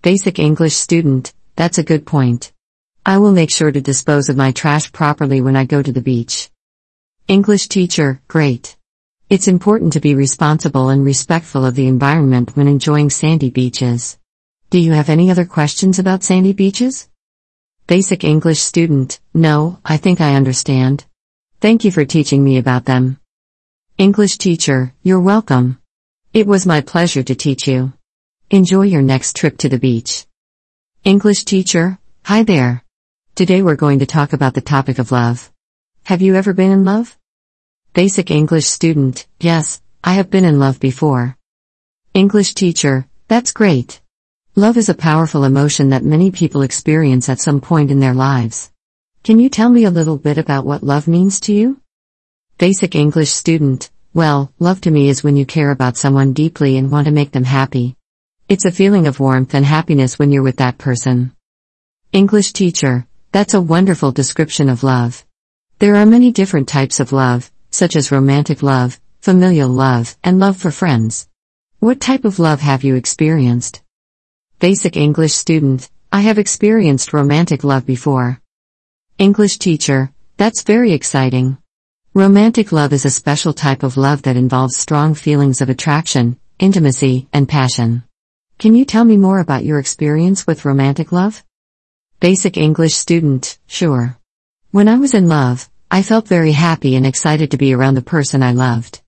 Basic 0.00 0.38
English 0.38 0.74
student, 0.74 1.34
that's 1.54 1.76
a 1.76 1.82
good 1.82 2.06
point. 2.06 2.54
I 3.04 3.18
will 3.18 3.32
make 3.32 3.50
sure 3.50 3.70
to 3.70 3.80
dispose 3.82 4.30
of 4.30 4.38
my 4.38 4.52
trash 4.52 4.90
properly 4.92 5.42
when 5.42 5.54
I 5.54 5.66
go 5.66 5.82
to 5.82 5.92
the 5.92 6.00
beach. 6.00 6.48
English 7.28 7.68
teacher, 7.68 8.22
great. 8.26 8.78
It's 9.28 9.48
important 9.48 9.92
to 9.92 10.00
be 10.00 10.14
responsible 10.14 10.88
and 10.88 11.04
respectful 11.04 11.66
of 11.66 11.74
the 11.74 11.88
environment 11.88 12.56
when 12.56 12.66
enjoying 12.66 13.10
sandy 13.10 13.50
beaches. 13.50 14.18
Do 14.70 14.78
you 14.78 14.92
have 14.92 15.10
any 15.10 15.30
other 15.30 15.44
questions 15.44 15.98
about 15.98 16.24
sandy 16.24 16.54
beaches? 16.54 17.06
Basic 17.86 18.24
English 18.24 18.60
student, 18.60 19.20
no, 19.34 19.78
I 19.84 19.98
think 19.98 20.22
I 20.22 20.36
understand. 20.36 21.04
Thank 21.60 21.84
you 21.84 21.90
for 21.90 22.06
teaching 22.06 22.42
me 22.42 22.56
about 22.56 22.86
them. 22.86 23.20
English 23.98 24.36
teacher, 24.36 24.92
you're 25.02 25.22
welcome. 25.22 25.78
It 26.34 26.46
was 26.46 26.66
my 26.66 26.82
pleasure 26.82 27.22
to 27.22 27.34
teach 27.34 27.66
you. 27.66 27.94
Enjoy 28.50 28.82
your 28.82 29.00
next 29.00 29.36
trip 29.36 29.56
to 29.58 29.70
the 29.70 29.78
beach. 29.78 30.26
English 31.02 31.46
teacher, 31.46 31.98
hi 32.22 32.42
there. 32.42 32.84
Today 33.34 33.62
we're 33.62 33.74
going 33.74 34.00
to 34.00 34.04
talk 34.04 34.34
about 34.34 34.52
the 34.52 34.60
topic 34.60 34.98
of 34.98 35.12
love. 35.12 35.50
Have 36.04 36.20
you 36.20 36.34
ever 36.34 36.52
been 36.52 36.72
in 36.72 36.84
love? 36.84 37.16
Basic 37.94 38.30
English 38.30 38.66
student, 38.66 39.26
yes, 39.40 39.80
I 40.04 40.12
have 40.12 40.28
been 40.28 40.44
in 40.44 40.58
love 40.58 40.78
before. 40.78 41.34
English 42.12 42.52
teacher, 42.52 43.08
that's 43.28 43.52
great. 43.52 44.02
Love 44.54 44.76
is 44.76 44.90
a 44.90 44.94
powerful 45.08 45.42
emotion 45.42 45.88
that 45.88 46.04
many 46.04 46.30
people 46.30 46.60
experience 46.60 47.30
at 47.30 47.40
some 47.40 47.62
point 47.62 47.90
in 47.90 48.00
their 48.00 48.12
lives. 48.12 48.70
Can 49.24 49.40
you 49.40 49.48
tell 49.48 49.70
me 49.70 49.84
a 49.84 49.90
little 49.90 50.18
bit 50.18 50.36
about 50.36 50.66
what 50.66 50.82
love 50.82 51.08
means 51.08 51.40
to 51.40 51.54
you? 51.54 51.80
Basic 52.58 52.94
English 52.94 53.28
student, 53.28 53.90
well, 54.14 54.50
love 54.58 54.80
to 54.80 54.90
me 54.90 55.10
is 55.10 55.22
when 55.22 55.36
you 55.36 55.44
care 55.44 55.70
about 55.70 55.98
someone 55.98 56.32
deeply 56.32 56.78
and 56.78 56.90
want 56.90 57.04
to 57.04 57.12
make 57.12 57.30
them 57.30 57.44
happy. 57.44 57.96
It's 58.48 58.64
a 58.64 58.70
feeling 58.70 59.06
of 59.06 59.20
warmth 59.20 59.52
and 59.52 59.66
happiness 59.66 60.18
when 60.18 60.32
you're 60.32 60.42
with 60.42 60.56
that 60.56 60.78
person. 60.78 61.32
English 62.12 62.54
teacher, 62.54 63.06
that's 63.30 63.52
a 63.52 63.60
wonderful 63.60 64.10
description 64.10 64.70
of 64.70 64.82
love. 64.82 65.22
There 65.80 65.96
are 65.96 66.06
many 66.06 66.32
different 66.32 66.66
types 66.66 66.98
of 66.98 67.12
love, 67.12 67.52
such 67.70 67.94
as 67.94 68.10
romantic 68.10 68.62
love, 68.62 68.98
familial 69.20 69.68
love, 69.68 70.16
and 70.24 70.38
love 70.38 70.56
for 70.56 70.70
friends. 70.70 71.28
What 71.80 72.00
type 72.00 72.24
of 72.24 72.38
love 72.38 72.62
have 72.62 72.84
you 72.84 72.94
experienced? 72.94 73.82
Basic 74.60 74.96
English 74.96 75.34
student, 75.34 75.90
I 76.10 76.22
have 76.22 76.38
experienced 76.38 77.12
romantic 77.12 77.64
love 77.64 77.84
before. 77.84 78.40
English 79.18 79.58
teacher, 79.58 80.10
that's 80.38 80.62
very 80.62 80.92
exciting. 80.92 81.58
Romantic 82.16 82.72
love 82.72 82.94
is 82.94 83.04
a 83.04 83.10
special 83.10 83.52
type 83.52 83.82
of 83.82 83.98
love 83.98 84.22
that 84.22 84.38
involves 84.38 84.74
strong 84.74 85.12
feelings 85.12 85.60
of 85.60 85.68
attraction, 85.68 86.38
intimacy, 86.58 87.28
and 87.30 87.46
passion. 87.46 88.04
Can 88.58 88.74
you 88.74 88.86
tell 88.86 89.04
me 89.04 89.18
more 89.18 89.38
about 89.38 89.66
your 89.66 89.78
experience 89.78 90.46
with 90.46 90.64
romantic 90.64 91.12
love? 91.12 91.44
Basic 92.18 92.56
English 92.56 92.94
student, 92.94 93.58
sure. 93.66 94.16
When 94.70 94.88
I 94.88 94.94
was 94.94 95.12
in 95.12 95.28
love, 95.28 95.68
I 95.90 96.00
felt 96.02 96.26
very 96.26 96.52
happy 96.52 96.96
and 96.96 97.06
excited 97.06 97.50
to 97.50 97.58
be 97.58 97.74
around 97.74 97.96
the 97.96 98.00
person 98.00 98.42
I 98.42 98.52
loved. 98.52 99.02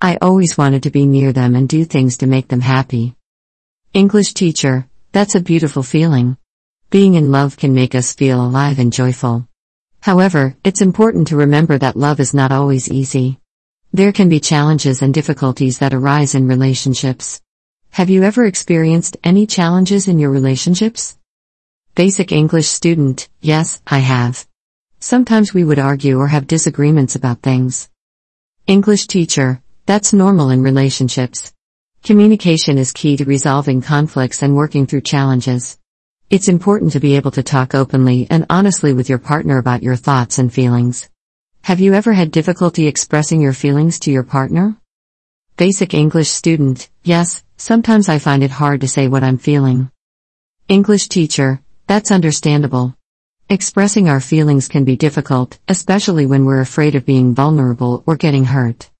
I 0.00 0.18
always 0.22 0.56
wanted 0.56 0.84
to 0.84 0.90
be 0.90 1.04
near 1.04 1.32
them 1.32 1.56
and 1.56 1.68
do 1.68 1.84
things 1.84 2.18
to 2.18 2.28
make 2.28 2.46
them 2.46 2.60
happy. 2.60 3.16
English 3.92 4.34
teacher, 4.34 4.86
that's 5.10 5.34
a 5.34 5.40
beautiful 5.40 5.82
feeling. 5.82 6.36
Being 6.90 7.14
in 7.14 7.32
love 7.32 7.56
can 7.56 7.74
make 7.74 7.96
us 7.96 8.14
feel 8.14 8.40
alive 8.40 8.78
and 8.78 8.92
joyful. 8.92 9.48
However, 10.02 10.56
it's 10.64 10.82
important 10.82 11.28
to 11.28 11.36
remember 11.36 11.78
that 11.78 11.96
love 11.96 12.18
is 12.18 12.34
not 12.34 12.50
always 12.50 12.90
easy. 12.90 13.38
There 13.92 14.10
can 14.10 14.28
be 14.28 14.40
challenges 14.40 15.00
and 15.00 15.14
difficulties 15.14 15.78
that 15.78 15.94
arise 15.94 16.34
in 16.34 16.48
relationships. 16.48 17.40
Have 17.90 18.10
you 18.10 18.24
ever 18.24 18.44
experienced 18.44 19.16
any 19.22 19.46
challenges 19.46 20.08
in 20.08 20.18
your 20.18 20.30
relationships? 20.30 21.16
Basic 21.94 22.32
English 22.32 22.66
student, 22.66 23.28
yes, 23.40 23.80
I 23.86 24.00
have. 24.00 24.44
Sometimes 24.98 25.54
we 25.54 25.62
would 25.62 25.78
argue 25.78 26.18
or 26.18 26.26
have 26.26 26.48
disagreements 26.48 27.14
about 27.14 27.42
things. 27.42 27.88
English 28.66 29.06
teacher, 29.06 29.62
that's 29.86 30.12
normal 30.12 30.50
in 30.50 30.64
relationships. 30.64 31.52
Communication 32.02 32.76
is 32.76 32.90
key 32.90 33.16
to 33.18 33.24
resolving 33.24 33.80
conflicts 33.80 34.42
and 34.42 34.56
working 34.56 34.84
through 34.84 35.02
challenges. 35.02 35.78
It's 36.32 36.48
important 36.48 36.92
to 36.92 36.98
be 36.98 37.16
able 37.16 37.32
to 37.32 37.42
talk 37.42 37.74
openly 37.74 38.26
and 38.30 38.46
honestly 38.48 38.94
with 38.94 39.10
your 39.10 39.18
partner 39.18 39.58
about 39.58 39.82
your 39.82 39.96
thoughts 39.96 40.38
and 40.38 40.50
feelings. 40.50 41.10
Have 41.64 41.78
you 41.78 41.92
ever 41.92 42.14
had 42.14 42.30
difficulty 42.30 42.86
expressing 42.86 43.42
your 43.42 43.52
feelings 43.52 43.98
to 43.98 44.10
your 44.10 44.22
partner? 44.22 44.78
Basic 45.58 45.92
English 45.92 46.30
student, 46.30 46.88
yes, 47.02 47.44
sometimes 47.58 48.08
I 48.08 48.18
find 48.18 48.42
it 48.42 48.50
hard 48.50 48.80
to 48.80 48.88
say 48.88 49.08
what 49.08 49.22
I'm 49.22 49.36
feeling. 49.36 49.90
English 50.68 51.08
teacher, 51.08 51.60
that's 51.86 52.10
understandable. 52.10 52.96
Expressing 53.50 54.08
our 54.08 54.20
feelings 54.20 54.68
can 54.68 54.84
be 54.84 54.96
difficult, 54.96 55.58
especially 55.68 56.24
when 56.24 56.46
we're 56.46 56.62
afraid 56.62 56.94
of 56.94 57.04
being 57.04 57.34
vulnerable 57.34 58.04
or 58.06 58.16
getting 58.16 58.46
hurt. 58.46 58.90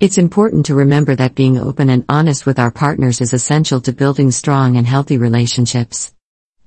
It's 0.00 0.16
important 0.16 0.64
to 0.66 0.74
remember 0.74 1.14
that 1.16 1.34
being 1.34 1.58
open 1.58 1.90
and 1.90 2.06
honest 2.08 2.46
with 2.46 2.58
our 2.58 2.70
partners 2.70 3.20
is 3.20 3.34
essential 3.34 3.82
to 3.82 3.92
building 3.92 4.30
strong 4.30 4.78
and 4.78 4.86
healthy 4.86 5.18
relationships. 5.18 6.14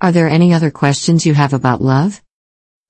Are 0.01 0.11
there 0.11 0.27
any 0.27 0.51
other 0.51 0.71
questions 0.71 1.27
you 1.27 1.35
have 1.35 1.53
about 1.53 1.79
love? 1.79 2.23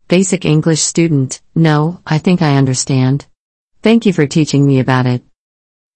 Basic 0.08 0.46
English 0.46 0.80
student, 0.80 1.42
no, 1.54 2.00
I 2.08 2.20
think 2.20 2.42
I 2.42 2.56
understand. 2.56 3.26
Thank 3.82 4.06
you 4.06 4.14
for 4.14 4.26
teaching 4.26 4.66
me 4.66 4.80
about 4.80 5.06
it. 5.06 5.22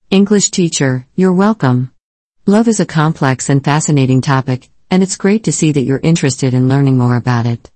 English 0.09 0.49
teacher, 0.49 1.07
you're 1.15 1.31
welcome. 1.31 1.93
Love 2.45 2.67
is 2.67 2.81
a 2.81 2.85
complex 2.85 3.47
and 3.47 3.63
fascinating 3.63 4.19
topic, 4.19 4.69
and 4.91 5.01
it's 5.01 5.15
great 5.15 5.45
to 5.45 5.53
see 5.53 5.71
that 5.71 5.83
you're 5.83 6.01
interested 6.03 6.53
in 6.53 6.67
learning 6.67 6.97
more 6.97 7.15
about 7.15 7.45
it. 7.45 7.71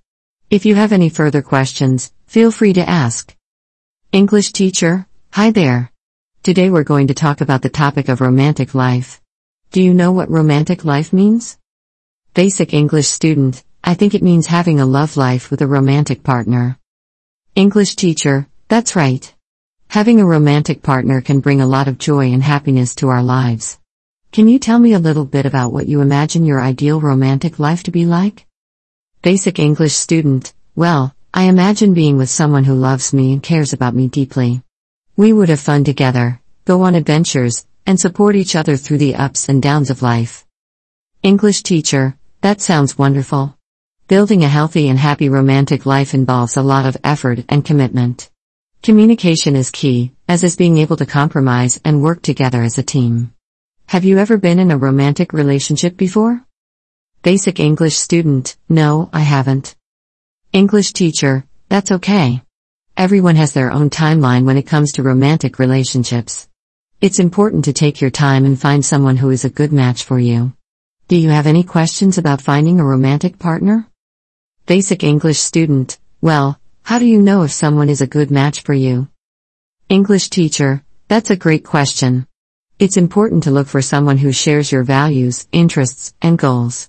If 0.50 0.66
you 0.66 0.74
have 0.74 0.92
any 0.92 1.08
further 1.08 1.40
questions, 1.40 2.12
feel 2.26 2.50
free 2.50 2.74
to 2.74 2.86
ask. 2.86 3.34
English 4.12 4.52
teacher, 4.52 5.06
hi 5.32 5.50
there. 5.50 5.90
Today 6.42 6.68
we're 6.68 6.84
going 6.84 7.06
to 7.06 7.14
talk 7.14 7.40
about 7.40 7.62
the 7.62 7.70
topic 7.70 8.10
of 8.10 8.20
romantic 8.20 8.74
life. 8.74 9.18
Do 9.70 9.82
you 9.82 9.94
know 9.94 10.12
what 10.12 10.28
romantic 10.30 10.84
life 10.84 11.14
means? 11.14 11.56
Basic 12.32 12.72
English 12.72 13.08
student, 13.08 13.64
I 13.82 13.94
think 13.94 14.14
it 14.14 14.22
means 14.22 14.46
having 14.46 14.78
a 14.78 14.86
love 14.86 15.16
life 15.16 15.50
with 15.50 15.62
a 15.62 15.66
romantic 15.66 16.22
partner. 16.22 16.78
English 17.56 17.96
teacher, 17.96 18.46
that's 18.68 18.94
right. 18.94 19.34
Having 19.88 20.20
a 20.20 20.24
romantic 20.24 20.80
partner 20.80 21.22
can 21.22 21.40
bring 21.40 21.60
a 21.60 21.66
lot 21.66 21.88
of 21.88 21.98
joy 21.98 22.32
and 22.32 22.40
happiness 22.40 22.94
to 22.94 23.08
our 23.08 23.24
lives. 23.24 23.80
Can 24.30 24.46
you 24.46 24.60
tell 24.60 24.78
me 24.78 24.92
a 24.92 25.00
little 25.00 25.24
bit 25.24 25.44
about 25.44 25.72
what 25.72 25.88
you 25.88 26.02
imagine 26.02 26.44
your 26.44 26.60
ideal 26.60 27.00
romantic 27.00 27.58
life 27.58 27.82
to 27.82 27.90
be 27.90 28.06
like? 28.06 28.46
Basic 29.22 29.58
English 29.58 29.94
student, 29.94 30.54
well, 30.76 31.12
I 31.34 31.44
imagine 31.44 31.94
being 31.94 32.16
with 32.16 32.30
someone 32.30 32.62
who 32.62 32.74
loves 32.74 33.12
me 33.12 33.32
and 33.32 33.42
cares 33.42 33.72
about 33.72 33.96
me 33.96 34.06
deeply. 34.06 34.62
We 35.16 35.32
would 35.32 35.48
have 35.48 35.58
fun 35.58 35.82
together, 35.82 36.40
go 36.64 36.82
on 36.82 36.94
adventures, 36.94 37.66
and 37.86 37.98
support 37.98 38.36
each 38.36 38.54
other 38.54 38.76
through 38.76 38.98
the 38.98 39.16
ups 39.16 39.48
and 39.48 39.60
downs 39.60 39.90
of 39.90 40.00
life. 40.00 40.46
English 41.24 41.64
teacher, 41.64 42.16
That 42.42 42.62
sounds 42.62 42.96
wonderful. 42.96 43.54
Building 44.08 44.42
a 44.42 44.48
healthy 44.48 44.88
and 44.88 44.98
happy 44.98 45.28
romantic 45.28 45.84
life 45.84 46.14
involves 46.14 46.56
a 46.56 46.62
lot 46.62 46.86
of 46.86 46.96
effort 47.04 47.44
and 47.50 47.62
commitment. 47.62 48.30
Communication 48.82 49.56
is 49.56 49.70
key, 49.70 50.14
as 50.26 50.42
is 50.42 50.56
being 50.56 50.78
able 50.78 50.96
to 50.96 51.04
compromise 51.04 51.78
and 51.84 52.02
work 52.02 52.22
together 52.22 52.62
as 52.62 52.78
a 52.78 52.82
team. 52.82 53.34
Have 53.88 54.06
you 54.06 54.16
ever 54.16 54.38
been 54.38 54.58
in 54.58 54.70
a 54.70 54.78
romantic 54.78 55.34
relationship 55.34 55.98
before? 55.98 56.42
Basic 57.22 57.60
English 57.60 57.96
student, 57.96 58.56
no, 58.70 59.10
I 59.12 59.20
haven't. 59.20 59.76
English 60.50 60.94
teacher, 60.94 61.44
that's 61.68 61.92
okay. 61.92 62.40
Everyone 62.96 63.36
has 63.36 63.52
their 63.52 63.70
own 63.70 63.90
timeline 63.90 64.46
when 64.46 64.56
it 64.56 64.66
comes 64.66 64.92
to 64.92 65.02
romantic 65.02 65.58
relationships. 65.58 66.48
It's 67.02 67.18
important 67.18 67.66
to 67.66 67.74
take 67.74 68.00
your 68.00 68.10
time 68.10 68.46
and 68.46 68.58
find 68.58 68.82
someone 68.82 69.18
who 69.18 69.28
is 69.28 69.44
a 69.44 69.50
good 69.50 69.74
match 69.74 70.04
for 70.04 70.18
you. 70.18 70.54
Do 71.10 71.16
you 71.16 71.30
have 71.30 71.48
any 71.48 71.64
questions 71.64 72.18
about 72.18 72.40
finding 72.40 72.78
a 72.78 72.84
romantic 72.84 73.36
partner? 73.36 73.88
Basic 74.66 75.02
English 75.02 75.40
student, 75.40 75.98
well, 76.20 76.56
how 76.84 77.00
do 77.00 77.04
you 77.04 77.20
know 77.20 77.42
if 77.42 77.50
someone 77.50 77.88
is 77.88 78.00
a 78.00 78.06
good 78.06 78.30
match 78.30 78.60
for 78.60 78.74
you? 78.74 79.08
English 79.88 80.30
teacher, 80.30 80.84
that's 81.08 81.30
a 81.30 81.42
great 81.44 81.64
question. 81.64 82.28
It's 82.78 82.96
important 82.96 83.42
to 83.42 83.50
look 83.50 83.66
for 83.66 83.82
someone 83.82 84.18
who 84.18 84.30
shares 84.30 84.70
your 84.70 84.84
values, 84.84 85.48
interests, 85.50 86.14
and 86.22 86.38
goals. 86.38 86.88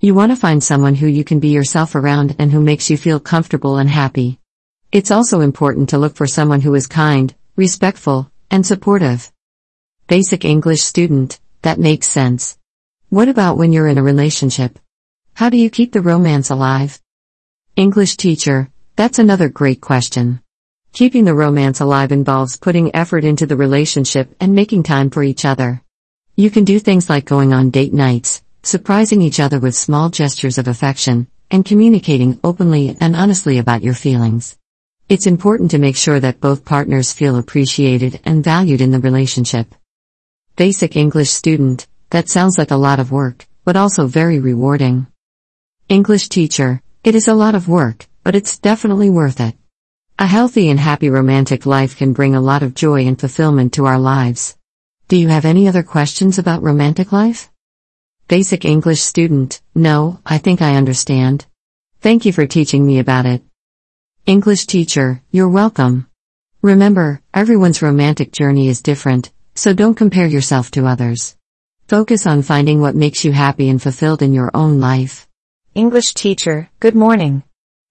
You 0.00 0.16
want 0.16 0.32
to 0.32 0.36
find 0.36 0.64
someone 0.64 0.96
who 0.96 1.06
you 1.06 1.22
can 1.22 1.38
be 1.38 1.50
yourself 1.50 1.94
around 1.94 2.34
and 2.40 2.50
who 2.50 2.60
makes 2.60 2.90
you 2.90 2.96
feel 2.96 3.20
comfortable 3.20 3.76
and 3.76 3.88
happy. 3.88 4.40
It's 4.90 5.12
also 5.12 5.42
important 5.42 5.90
to 5.90 5.98
look 5.98 6.16
for 6.16 6.26
someone 6.26 6.62
who 6.62 6.74
is 6.74 6.88
kind, 6.88 7.32
respectful, 7.54 8.32
and 8.50 8.66
supportive. 8.66 9.30
Basic 10.08 10.44
English 10.44 10.82
student, 10.82 11.38
that 11.62 11.78
makes 11.78 12.08
sense. 12.08 12.58
What 13.10 13.28
about 13.28 13.58
when 13.58 13.72
you're 13.72 13.88
in 13.88 13.98
a 13.98 14.04
relationship? 14.04 14.78
How 15.34 15.50
do 15.50 15.56
you 15.56 15.68
keep 15.68 15.90
the 15.90 16.00
romance 16.00 16.50
alive? 16.50 17.00
English 17.74 18.16
teacher, 18.16 18.70
that's 18.94 19.18
another 19.18 19.48
great 19.48 19.80
question. 19.80 20.40
Keeping 20.92 21.24
the 21.24 21.34
romance 21.34 21.80
alive 21.80 22.12
involves 22.12 22.56
putting 22.56 22.94
effort 22.94 23.24
into 23.24 23.46
the 23.46 23.56
relationship 23.56 24.36
and 24.38 24.54
making 24.54 24.84
time 24.84 25.10
for 25.10 25.24
each 25.24 25.44
other. 25.44 25.82
You 26.36 26.50
can 26.50 26.62
do 26.62 26.78
things 26.78 27.10
like 27.10 27.24
going 27.24 27.52
on 27.52 27.70
date 27.70 27.92
nights, 27.92 28.44
surprising 28.62 29.22
each 29.22 29.40
other 29.40 29.58
with 29.58 29.74
small 29.74 30.10
gestures 30.10 30.56
of 30.56 30.68
affection, 30.68 31.26
and 31.50 31.64
communicating 31.64 32.38
openly 32.44 32.96
and 33.00 33.16
honestly 33.16 33.58
about 33.58 33.82
your 33.82 33.94
feelings. 33.94 34.56
It's 35.08 35.26
important 35.26 35.72
to 35.72 35.78
make 35.78 35.96
sure 35.96 36.20
that 36.20 36.40
both 36.40 36.64
partners 36.64 37.12
feel 37.12 37.38
appreciated 37.38 38.20
and 38.24 38.44
valued 38.44 38.80
in 38.80 38.92
the 38.92 39.00
relationship. 39.00 39.74
Basic 40.54 40.94
English 40.94 41.30
student, 41.30 41.88
that 42.10 42.28
sounds 42.28 42.58
like 42.58 42.70
a 42.70 42.76
lot 42.76 43.00
of 43.00 43.12
work, 43.12 43.46
but 43.64 43.76
also 43.76 44.06
very 44.06 44.38
rewarding. 44.38 45.06
English 45.88 46.28
teacher, 46.28 46.82
it 47.02 47.14
is 47.14 47.28
a 47.28 47.34
lot 47.34 47.54
of 47.54 47.68
work, 47.68 48.06
but 48.22 48.34
it's 48.34 48.58
definitely 48.58 49.10
worth 49.10 49.40
it. 49.40 49.56
A 50.18 50.26
healthy 50.26 50.68
and 50.68 50.78
happy 50.78 51.08
romantic 51.08 51.64
life 51.66 51.96
can 51.96 52.12
bring 52.12 52.34
a 52.34 52.40
lot 52.40 52.62
of 52.62 52.74
joy 52.74 53.06
and 53.06 53.18
fulfillment 53.18 53.72
to 53.74 53.86
our 53.86 53.98
lives. 53.98 54.56
Do 55.08 55.16
you 55.16 55.28
have 55.28 55.44
any 55.44 55.66
other 55.66 55.82
questions 55.82 56.38
about 56.38 56.62
romantic 56.62 57.10
life? 57.10 57.50
Basic 58.28 58.64
English 58.64 59.00
student, 59.00 59.60
no, 59.74 60.20
I 60.26 60.38
think 60.38 60.62
I 60.62 60.76
understand. 60.76 61.46
Thank 62.00 62.24
you 62.24 62.32
for 62.32 62.46
teaching 62.46 62.86
me 62.86 62.98
about 62.98 63.26
it. 63.26 63.42
English 64.26 64.66
teacher, 64.66 65.22
you're 65.30 65.48
welcome. 65.48 66.06
Remember, 66.62 67.22
everyone's 67.32 67.82
romantic 67.82 68.30
journey 68.30 68.68
is 68.68 68.82
different, 68.82 69.32
so 69.54 69.72
don't 69.72 69.96
compare 69.96 70.26
yourself 70.26 70.70
to 70.72 70.86
others. 70.86 71.34
Focus 71.90 72.24
on 72.24 72.42
finding 72.42 72.80
what 72.80 72.94
makes 72.94 73.24
you 73.24 73.32
happy 73.32 73.68
and 73.68 73.82
fulfilled 73.82 74.22
in 74.22 74.32
your 74.32 74.52
own 74.54 74.78
life. 74.78 75.26
English 75.74 76.14
teacher, 76.14 76.70
good 76.78 76.94
morning. 76.94 77.42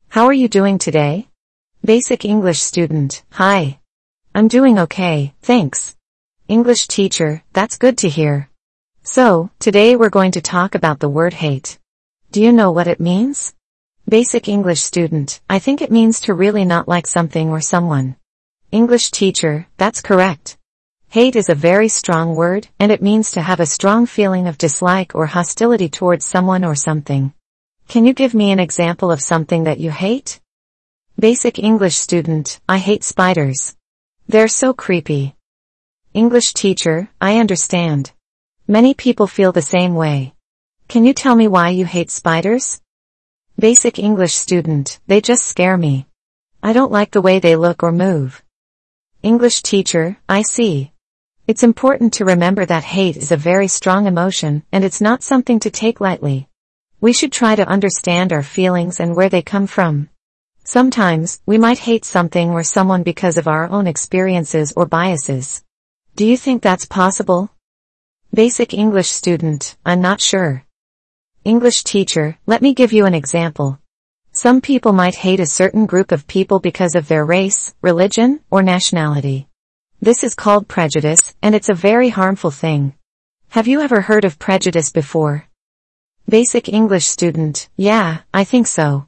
How 0.07 0.27
are 0.27 0.39
you 0.41 0.47
doing 0.47 0.77
today? 0.77 1.27
Basic 1.83 2.23
English 2.23 2.61
student, 2.61 3.23
hi. 3.29 3.79
I'm 4.33 4.47
doing 4.47 4.79
okay, 4.79 5.33
thanks. 5.41 5.97
English 6.47 6.87
teacher, 6.87 7.43
that's 7.51 7.77
good 7.77 7.97
to 7.97 8.07
hear. 8.07 8.49
So, 9.03 9.49
today 9.59 9.97
we're 9.97 10.17
going 10.17 10.31
to 10.31 10.41
talk 10.55 10.75
about 10.75 11.01
the 11.01 11.09
word 11.09 11.33
hate. 11.33 11.77
Do 12.31 12.41
you 12.41 12.53
know 12.53 12.71
what 12.71 12.87
it 12.87 13.01
means? 13.01 13.53
Basic 14.07 14.47
English 14.47 14.79
student, 14.79 15.41
I 15.49 15.59
think 15.59 15.81
it 15.81 15.91
means 15.91 16.21
to 16.21 16.33
really 16.33 16.63
not 16.63 16.87
like 16.87 17.05
something 17.05 17.49
or 17.49 17.59
someone. 17.59 18.15
English 18.71 19.11
teacher, 19.11 19.67
that's 19.75 20.01
correct. 20.01 20.57
Hate 21.11 21.35
is 21.35 21.49
a 21.49 21.55
very 21.55 21.87
strong 21.87 22.35
word, 22.35 22.67
and 22.79 22.91
it 22.91 23.01
means 23.01 23.31
to 23.31 23.41
have 23.41 23.59
a 23.59 23.65
strong 23.65 24.05
feeling 24.05 24.45
of 24.45 24.59
dislike 24.59 25.15
or 25.15 25.25
hostility 25.25 25.89
towards 25.89 26.23
someone 26.23 26.63
or 26.63 26.75
something. 26.75 27.33
Can 27.87 28.05
you 28.05 28.13
give 28.13 28.35
me 28.35 28.51
an 28.51 28.59
example 28.59 29.11
of 29.11 29.19
something 29.19 29.63
that 29.63 29.79
you 29.79 29.89
hate? 29.89 30.39
Basic 31.19 31.57
English 31.57 31.95
student, 31.95 32.59
I 32.69 32.77
hate 32.77 33.03
spiders. 33.03 33.75
They're 34.27 34.47
so 34.47 34.71
creepy. 34.71 35.35
English 36.13 36.53
teacher, 36.53 37.09
I 37.19 37.39
understand. 37.39 38.11
Many 38.67 38.93
people 38.93 39.25
feel 39.25 39.51
the 39.51 39.63
same 39.63 39.95
way. 39.95 40.35
Can 40.87 41.05
you 41.05 41.15
tell 41.15 41.33
me 41.33 41.47
why 41.47 41.69
you 41.69 41.85
hate 41.85 42.11
spiders? 42.11 42.81
Basic 43.57 43.97
English 43.97 44.35
student, 44.35 44.99
they 45.07 45.21
just 45.21 45.47
scare 45.47 45.75
me. 45.75 46.05
I 46.61 46.71
don't 46.71 46.91
like 46.91 47.09
the 47.09 47.23
way 47.23 47.39
they 47.39 47.55
look 47.55 47.81
or 47.81 47.91
move. 47.91 48.43
English 49.23 49.63
teacher, 49.63 50.15
I 50.29 50.43
see. 50.43 50.91
It's 51.49 51.63
important 51.63 52.13
to 52.13 52.25
remember 52.25 52.63
that 52.63 52.83
hate 52.83 53.17
is 53.17 53.31
a 53.31 53.45
very 53.51 53.67
strong 53.67 54.05
emotion 54.05 54.61
and 54.71 54.83
it's 54.83 55.01
not 55.01 55.23
something 55.23 55.59
to 55.61 55.71
take 55.71 55.99
lightly. 55.99 56.47
We 57.01 57.11
should 57.11 57.31
try 57.31 57.55
to 57.55 57.67
understand 57.67 58.31
our 58.31 58.43
feelings 58.43 58.99
and 58.99 59.15
where 59.15 59.29
they 59.29 59.41
come 59.41 59.65
from. 59.65 60.09
Sometimes, 60.63 61.41
we 61.47 61.57
might 61.57 61.79
hate 61.79 62.05
something 62.05 62.51
or 62.51 62.61
someone 62.61 63.01
because 63.01 63.35
of 63.35 63.47
our 63.47 63.67
own 63.67 63.87
experiences 63.87 64.73
or 64.75 64.85
biases. 64.85 65.63
Do 66.15 66.23
you 66.23 66.37
think 66.37 66.61
that's 66.61 66.85
possible? 66.85 67.49
Basic 68.31 68.71
English 68.75 69.09
student, 69.09 69.75
I'm 69.83 70.01
not 70.01 70.21
sure. 70.21 70.65
English 71.43 71.83
teacher, 71.83 72.37
let 72.45 72.61
me 72.61 72.75
give 72.75 72.93
you 72.93 73.07
an 73.07 73.15
example. 73.15 73.79
Some 74.33 74.61
people 74.61 74.93
might 74.93 75.15
hate 75.15 75.39
a 75.39 75.47
certain 75.47 75.87
group 75.87 76.11
of 76.11 76.27
people 76.27 76.59
because 76.59 76.93
of 76.93 77.07
their 77.07 77.25
race, 77.25 77.73
religion, 77.81 78.41
or 78.51 78.61
nationality. 78.61 79.48
This 80.01 80.23
is 80.23 80.33
called 80.33 80.69
prejudice, 80.69 81.35
and 81.41 81.53
it's 81.53 81.67
a 81.67 81.73
very 81.73 82.07
harmful 82.07 82.51
thing. 82.51 82.93
Have 83.49 83.67
you 83.67 83.81
ever 83.81 83.99
heard 83.99 84.23
of 84.23 84.39
prejudice 84.39 84.91
before? 84.91 85.43
Basic 86.29 86.69
English 86.69 87.05
student, 87.05 87.67
yeah, 87.75 88.19
I 88.33 88.45
think 88.45 88.67
so. 88.67 89.07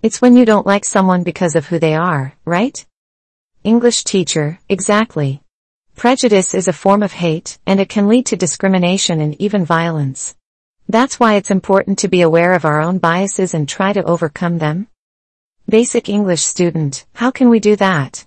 It's 0.00 0.22
when 0.22 0.36
you 0.36 0.44
don't 0.44 0.64
like 0.64 0.84
someone 0.84 1.24
because 1.24 1.56
of 1.56 1.66
who 1.66 1.80
they 1.80 1.96
are, 1.96 2.34
right? 2.44 2.86
English 3.64 4.04
teacher, 4.04 4.60
exactly. 4.68 5.42
Prejudice 5.96 6.54
is 6.54 6.68
a 6.68 6.72
form 6.72 7.02
of 7.02 7.14
hate, 7.14 7.58
and 7.66 7.80
it 7.80 7.88
can 7.88 8.06
lead 8.06 8.26
to 8.26 8.36
discrimination 8.36 9.20
and 9.20 9.34
even 9.40 9.64
violence. 9.64 10.36
That's 10.88 11.18
why 11.18 11.34
it's 11.34 11.50
important 11.50 11.98
to 11.98 12.08
be 12.08 12.22
aware 12.22 12.52
of 12.52 12.64
our 12.64 12.80
own 12.80 12.98
biases 12.98 13.54
and 13.54 13.68
try 13.68 13.92
to 13.92 14.04
overcome 14.04 14.58
them. 14.58 14.86
Basic 15.68 16.08
English 16.08 16.42
student, 16.42 17.06
how 17.14 17.32
can 17.32 17.48
we 17.48 17.58
do 17.58 17.74
that? 17.74 18.24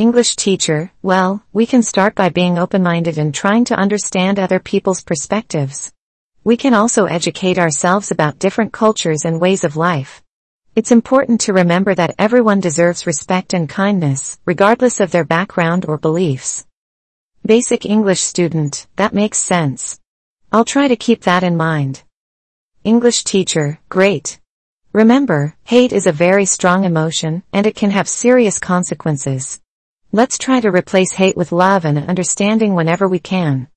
English 0.00 0.34
teacher, 0.36 0.90
well, 1.02 1.44
we 1.52 1.66
can 1.66 1.82
start 1.82 2.14
by 2.14 2.30
being 2.30 2.58
open-minded 2.58 3.18
and 3.18 3.34
trying 3.34 3.66
to 3.66 3.74
understand 3.74 4.38
other 4.38 4.58
people's 4.58 5.02
perspectives. 5.02 5.92
We 6.42 6.56
can 6.56 6.72
also 6.72 7.04
educate 7.04 7.58
ourselves 7.58 8.10
about 8.10 8.38
different 8.38 8.72
cultures 8.72 9.26
and 9.26 9.38
ways 9.38 9.62
of 9.62 9.76
life. 9.76 10.22
It's 10.74 10.90
important 10.90 11.42
to 11.42 11.52
remember 11.52 11.94
that 11.94 12.14
everyone 12.18 12.60
deserves 12.60 13.06
respect 13.06 13.52
and 13.52 13.68
kindness, 13.68 14.38
regardless 14.46 15.00
of 15.00 15.10
their 15.10 15.26
background 15.26 15.84
or 15.86 15.98
beliefs. 15.98 16.64
Basic 17.44 17.84
English 17.84 18.22
student, 18.22 18.86
that 18.96 19.12
makes 19.12 19.36
sense. 19.36 20.00
I'll 20.50 20.64
try 20.64 20.88
to 20.88 20.96
keep 20.96 21.24
that 21.24 21.42
in 21.42 21.58
mind. 21.58 22.04
English 22.84 23.24
teacher, 23.24 23.78
great. 23.90 24.40
Remember, 24.94 25.56
hate 25.64 25.92
is 25.92 26.06
a 26.06 26.20
very 26.26 26.46
strong 26.46 26.84
emotion, 26.84 27.42
and 27.52 27.66
it 27.66 27.76
can 27.76 27.90
have 27.90 28.08
serious 28.08 28.58
consequences. 28.58 29.60
Let's 30.12 30.38
try 30.38 30.58
to 30.58 30.72
replace 30.72 31.12
hate 31.12 31.36
with 31.36 31.52
love 31.52 31.84
and 31.84 31.96
understanding 31.96 32.74
whenever 32.74 33.06
we 33.06 33.20
can. 33.20 33.68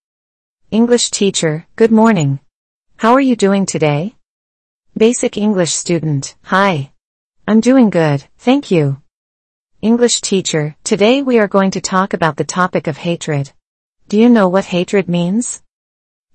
English 0.71 1.11
teacher, 1.11 1.67
good 1.75 1.91
morning. 1.91 2.39
How 2.97 3.13
are 3.13 3.21
you 3.21 3.35
doing 3.35 3.67
today? 3.67 4.15
Basic 4.97 5.37
English 5.37 5.73
student, 5.73 6.33
hi. 6.41 6.91
I'm 7.47 7.59
doing 7.59 7.91
good, 7.91 8.23
thank 8.39 8.71
you. 8.71 8.99
English 9.83 10.21
teacher, 10.21 10.75
today 10.83 11.21
we 11.21 11.37
are 11.37 11.47
going 11.47 11.69
to 11.69 11.81
talk 11.81 12.15
about 12.15 12.37
the 12.37 12.43
topic 12.45 12.87
of 12.87 12.97
hatred. 12.97 13.51
Do 14.07 14.19
you 14.19 14.27
know 14.27 14.49
what 14.49 14.65
hatred 14.65 15.07
means? 15.07 15.61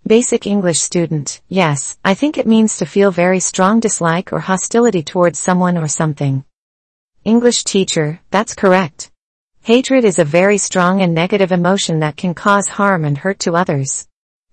Basic 0.06 0.46
English 0.46 0.78
student, 0.78 1.40
yes, 1.48 1.98
I 2.04 2.14
think 2.14 2.38
it 2.38 2.46
means 2.46 2.76
to 2.76 2.86
feel 2.86 3.10
very 3.10 3.40
strong 3.40 3.80
dislike 3.80 4.32
or 4.32 4.38
hostility 4.38 5.02
towards 5.02 5.40
someone 5.40 5.76
or 5.76 5.88
something. 5.88 6.44
English 7.24 7.64
teacher, 7.64 8.20
that's 8.30 8.54
correct. 8.54 9.10
Hatred 9.68 10.06
is 10.06 10.18
a 10.18 10.24
very 10.24 10.56
strong 10.56 11.02
and 11.02 11.12
negative 11.12 11.52
emotion 11.52 12.00
that 12.00 12.16
can 12.16 12.32
cause 12.32 12.68
harm 12.68 13.04
and 13.04 13.18
hurt 13.18 13.38
to 13.40 13.54
others. 13.54 14.08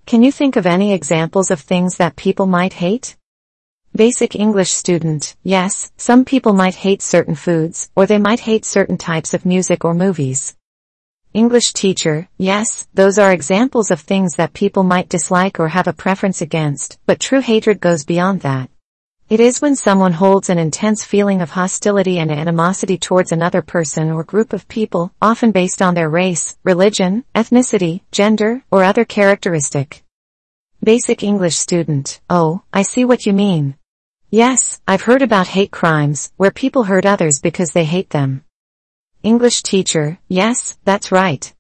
Can 0.06 0.22
you 0.22 0.30
think 0.30 0.58
of 0.58 0.66
any 0.66 0.92
examples 0.92 1.52
of 1.52 1.62
things 1.62 1.96
that 1.96 2.18
people 2.18 2.48
might 2.48 2.74
hate? 2.74 3.16
Basic 3.96 4.36
English 4.36 4.72
student, 4.72 5.38
yes, 5.42 5.94
some 5.96 6.26
people 6.26 6.52
might 6.52 6.76
hate 6.76 7.02
certain 7.02 7.36
foods, 7.36 7.90
or 7.96 8.06
they 8.06 8.18
might 8.18 8.42
hate 8.42 8.66
certain 8.66 8.98
types 8.98 9.34
of 9.34 9.46
music 9.46 9.86
or 9.86 9.94
movies. 9.94 10.58
English 11.34 11.72
teacher, 11.72 12.28
yes, 12.38 12.86
those 12.94 13.18
are 13.18 13.32
examples 13.32 13.92
of 13.92 14.02
things 14.02 14.36
that 14.36 14.52
people 14.52 14.84
might 14.84 15.08
dislike 15.08 15.62
or 15.62 15.70
have 15.70 15.88
a 15.88 15.94
preference 15.94 16.42
against, 16.42 17.00
but 17.06 17.22
true 17.22 17.40
hatred 17.40 17.80
goes 17.80 18.04
beyond 18.04 18.42
that. 18.42 18.70
It 19.28 19.40
is 19.40 19.60
when 19.60 19.76
someone 19.76 20.14
holds 20.14 20.52
an 20.52 20.60
intense 20.60 21.04
feeling 21.04 21.42
of 21.42 21.50
hostility 21.50 22.20
and 22.20 22.30
animosity 22.30 22.96
towards 23.00 23.32
another 23.32 23.64
person 23.64 24.12
or 24.12 24.24
group 24.24 24.54
of 24.54 24.68
people, 24.68 25.12
often 25.20 25.52
based 25.52 25.82
on 25.82 25.96
their 25.96 26.08
race, 26.08 26.58
religion, 26.64 27.24
ethnicity, 27.34 28.02
gender, 28.12 28.64
or 28.70 28.84
other 28.84 29.04
characteristic. 29.04 30.04
Basic 30.84 31.24
English 31.24 31.56
student, 31.56 32.22
oh, 32.30 32.62
I 32.72 32.84
see 32.84 33.04
what 33.04 33.26
you 33.26 33.34
mean. 33.34 33.74
Yes, 34.30 34.80
I've 34.88 35.02
heard 35.02 35.24
about 35.24 35.48
hate 35.48 35.72
crimes, 35.72 36.32
where 36.38 36.52
people 36.52 36.84
hurt 36.84 37.08
others 37.08 37.40
because 37.42 37.72
they 37.72 37.86
hate 37.86 38.12
them. 38.12 38.44
English 39.24 39.64
teacher, 39.64 40.20
yes, 40.28 40.78
that's 40.84 41.12
right. 41.12 41.52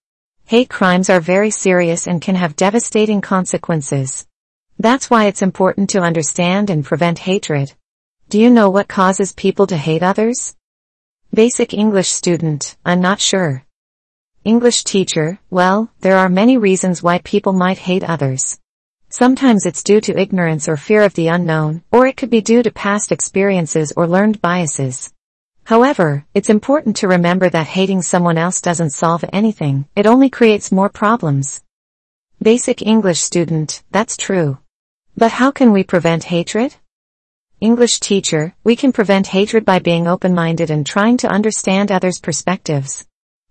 Hate 0.46 0.70
crimes 0.70 1.10
are 1.10 1.20
very 1.20 1.50
serious 1.50 2.06
and 2.06 2.22
can 2.22 2.36
have 2.36 2.56
devastating 2.56 3.22
consequences. 3.22 4.28
That's 4.78 5.10
why 5.10 5.26
it's 5.26 5.42
important 5.42 5.90
to 5.92 6.02
understand 6.02 6.70
and 6.70 6.84
prevent 6.84 7.20
hatred. 7.20 7.74
Do 8.28 8.40
you 8.40 8.50
know 8.50 8.70
what 8.70 8.90
causes 8.90 9.32
people 9.32 9.68
to 9.68 9.78
hate 9.78 10.04
others? 10.04 10.56
Basic 11.34 11.74
English 11.74 12.10
student, 12.10 12.76
I'm 12.86 13.00
not 13.00 13.22
sure. 13.22 13.64
English 14.44 14.84
teacher, 14.84 15.40
well, 15.50 15.90
there 16.02 16.18
are 16.18 16.30
many 16.30 16.58
reasons 16.58 17.02
why 17.02 17.20
people 17.20 17.54
might 17.54 17.78
hate 17.78 18.04
others. 18.04 18.60
Sometimes 19.10 19.66
it's 19.66 19.82
due 19.82 20.02
to 20.02 20.20
ignorance 20.20 20.68
or 20.68 20.76
fear 20.76 21.04
of 21.04 21.14
the 21.14 21.30
unknown, 21.30 21.82
or 21.92 22.06
it 22.06 22.18
could 22.18 22.30
be 22.30 22.42
due 22.42 22.62
to 22.62 22.72
past 22.72 23.12
experiences 23.12 23.94
or 23.96 24.08
learned 24.08 24.42
biases. 24.42 25.14
However, 25.64 26.26
it's 26.34 26.50
important 26.50 26.98
to 26.98 27.08
remember 27.08 27.50
that 27.50 27.68
hating 27.68 28.02
someone 28.02 28.38
else 28.38 28.60
doesn't 28.60 28.90
solve 28.90 29.24
anything, 29.32 29.88
it 29.96 30.06
only 30.06 30.30
creates 30.30 30.72
more 30.72 30.90
problems. 30.90 31.64
Basic 32.42 32.82
English 32.82 33.22
student, 33.22 33.82
that's 33.92 34.18
true. 34.18 34.60
But 35.18 35.32
how 35.32 35.50
can 35.52 35.72
we 35.72 35.84
prevent 35.84 36.26
hatred? 36.26 36.76
English 37.62 38.02
teacher, 38.02 38.54
we 38.66 38.76
can 38.76 38.92
prevent 38.92 39.28
hatred 39.28 39.64
by 39.64 39.80
being 39.80 40.08
open-minded 40.08 40.70
and 40.70 40.86
trying 40.86 41.16
to 41.18 41.30
understand 41.30 41.90
others' 41.90 42.20
perspectives. 42.20 43.08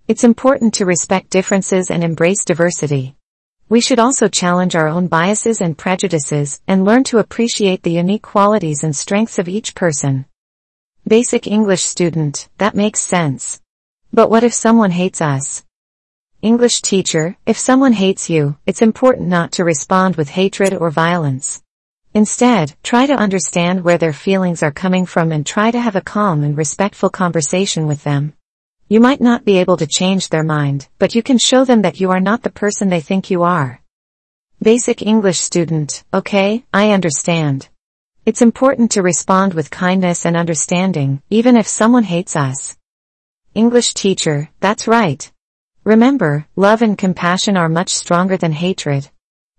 It's 0.07 0.25
important 0.25 0.75
to 0.75 0.85
respect 0.85 1.31
differences 1.31 1.91
and 1.91 2.05
embrace 2.05 2.45
diversity. 2.45 3.17
We 3.71 3.81
should 3.81 3.99
also 3.99 4.29
challenge 4.29 4.77
our 4.77 4.89
own 4.89 5.07
biases 5.07 5.63
and 5.63 5.79
prejudices 5.79 6.61
and 6.69 6.85
learn 6.85 7.03
to 7.05 7.19
appreciate 7.19 7.83
the 7.83 7.93
unique 7.93 8.21
qualities 8.21 8.85
and 8.85 8.95
strengths 8.95 9.39
of 9.39 9.49
each 9.49 9.75
person. 9.75 10.27
Basic 11.09 11.47
English 11.47 11.83
student, 11.83 12.51
that 12.59 12.75
makes 12.75 13.01
sense. 13.01 13.63
But 14.13 14.29
what 14.29 14.45
if 14.45 14.53
someone 14.53 14.91
hates 14.91 15.23
us? 15.23 15.65
English 16.45 16.83
teacher, 16.83 17.39
if 17.47 17.57
someone 17.57 17.95
hates 17.95 18.29
you, 18.29 18.55
it's 18.67 18.83
important 18.83 19.29
not 19.29 19.53
to 19.53 19.65
respond 19.65 20.17
with 20.17 20.29
hatred 20.29 20.75
or 20.75 20.91
violence. 20.91 21.63
Instead, 22.13 22.75
try 22.83 23.07
to 23.07 23.15
understand 23.15 23.83
where 23.83 23.97
their 23.97 24.13
feelings 24.13 24.63
are 24.63 24.71
coming 24.71 25.07
from 25.07 25.33
and 25.33 25.47
try 25.47 25.71
to 25.71 25.81
have 25.81 25.97
a 25.97 26.03
calm 26.03 26.45
and 26.45 26.55
respectful 26.55 27.09
conversation 27.09 27.87
with 27.87 28.05
them. 28.05 28.35
You 28.89 29.01
might 29.01 29.23
not 29.23 29.47
be 29.47 29.57
able 29.57 29.79
to 29.79 29.87
change 29.87 30.29
their 30.29 30.45
mind, 30.45 30.87
but 30.99 31.15
you 31.15 31.23
can 31.23 31.39
show 31.39 31.65
them 31.65 31.81
that 31.81 31.99
you 31.99 32.11
are 32.11 32.21
not 32.21 32.43
the 32.43 32.51
person 32.51 32.91
they 32.91 33.01
think 33.01 33.31
you 33.31 33.43
are. 33.43 33.81
Basic 34.61 35.01
English 35.01 35.41
student, 35.41 36.05
okay, 36.13 36.67
I 36.75 36.91
understand. 36.91 37.71
It's 38.27 38.43
important 38.43 38.91
to 38.91 39.03
respond 39.03 39.55
with 39.55 39.71
kindness 39.71 40.27
and 40.27 40.37
understanding, 40.37 41.23
even 41.31 41.57
if 41.57 41.67
someone 41.67 42.05
hates 42.05 42.37
us. 42.37 42.77
English 43.55 43.95
teacher, 43.95 44.51
that's 44.61 44.87
right. 44.87 45.31
Remember, 45.85 46.47
love 46.57 46.81
and 46.81 46.97
compassion 46.97 47.59
are 47.59 47.69
much 47.69 47.91
stronger 47.91 48.39
than 48.39 48.53
hatred. 48.53 49.11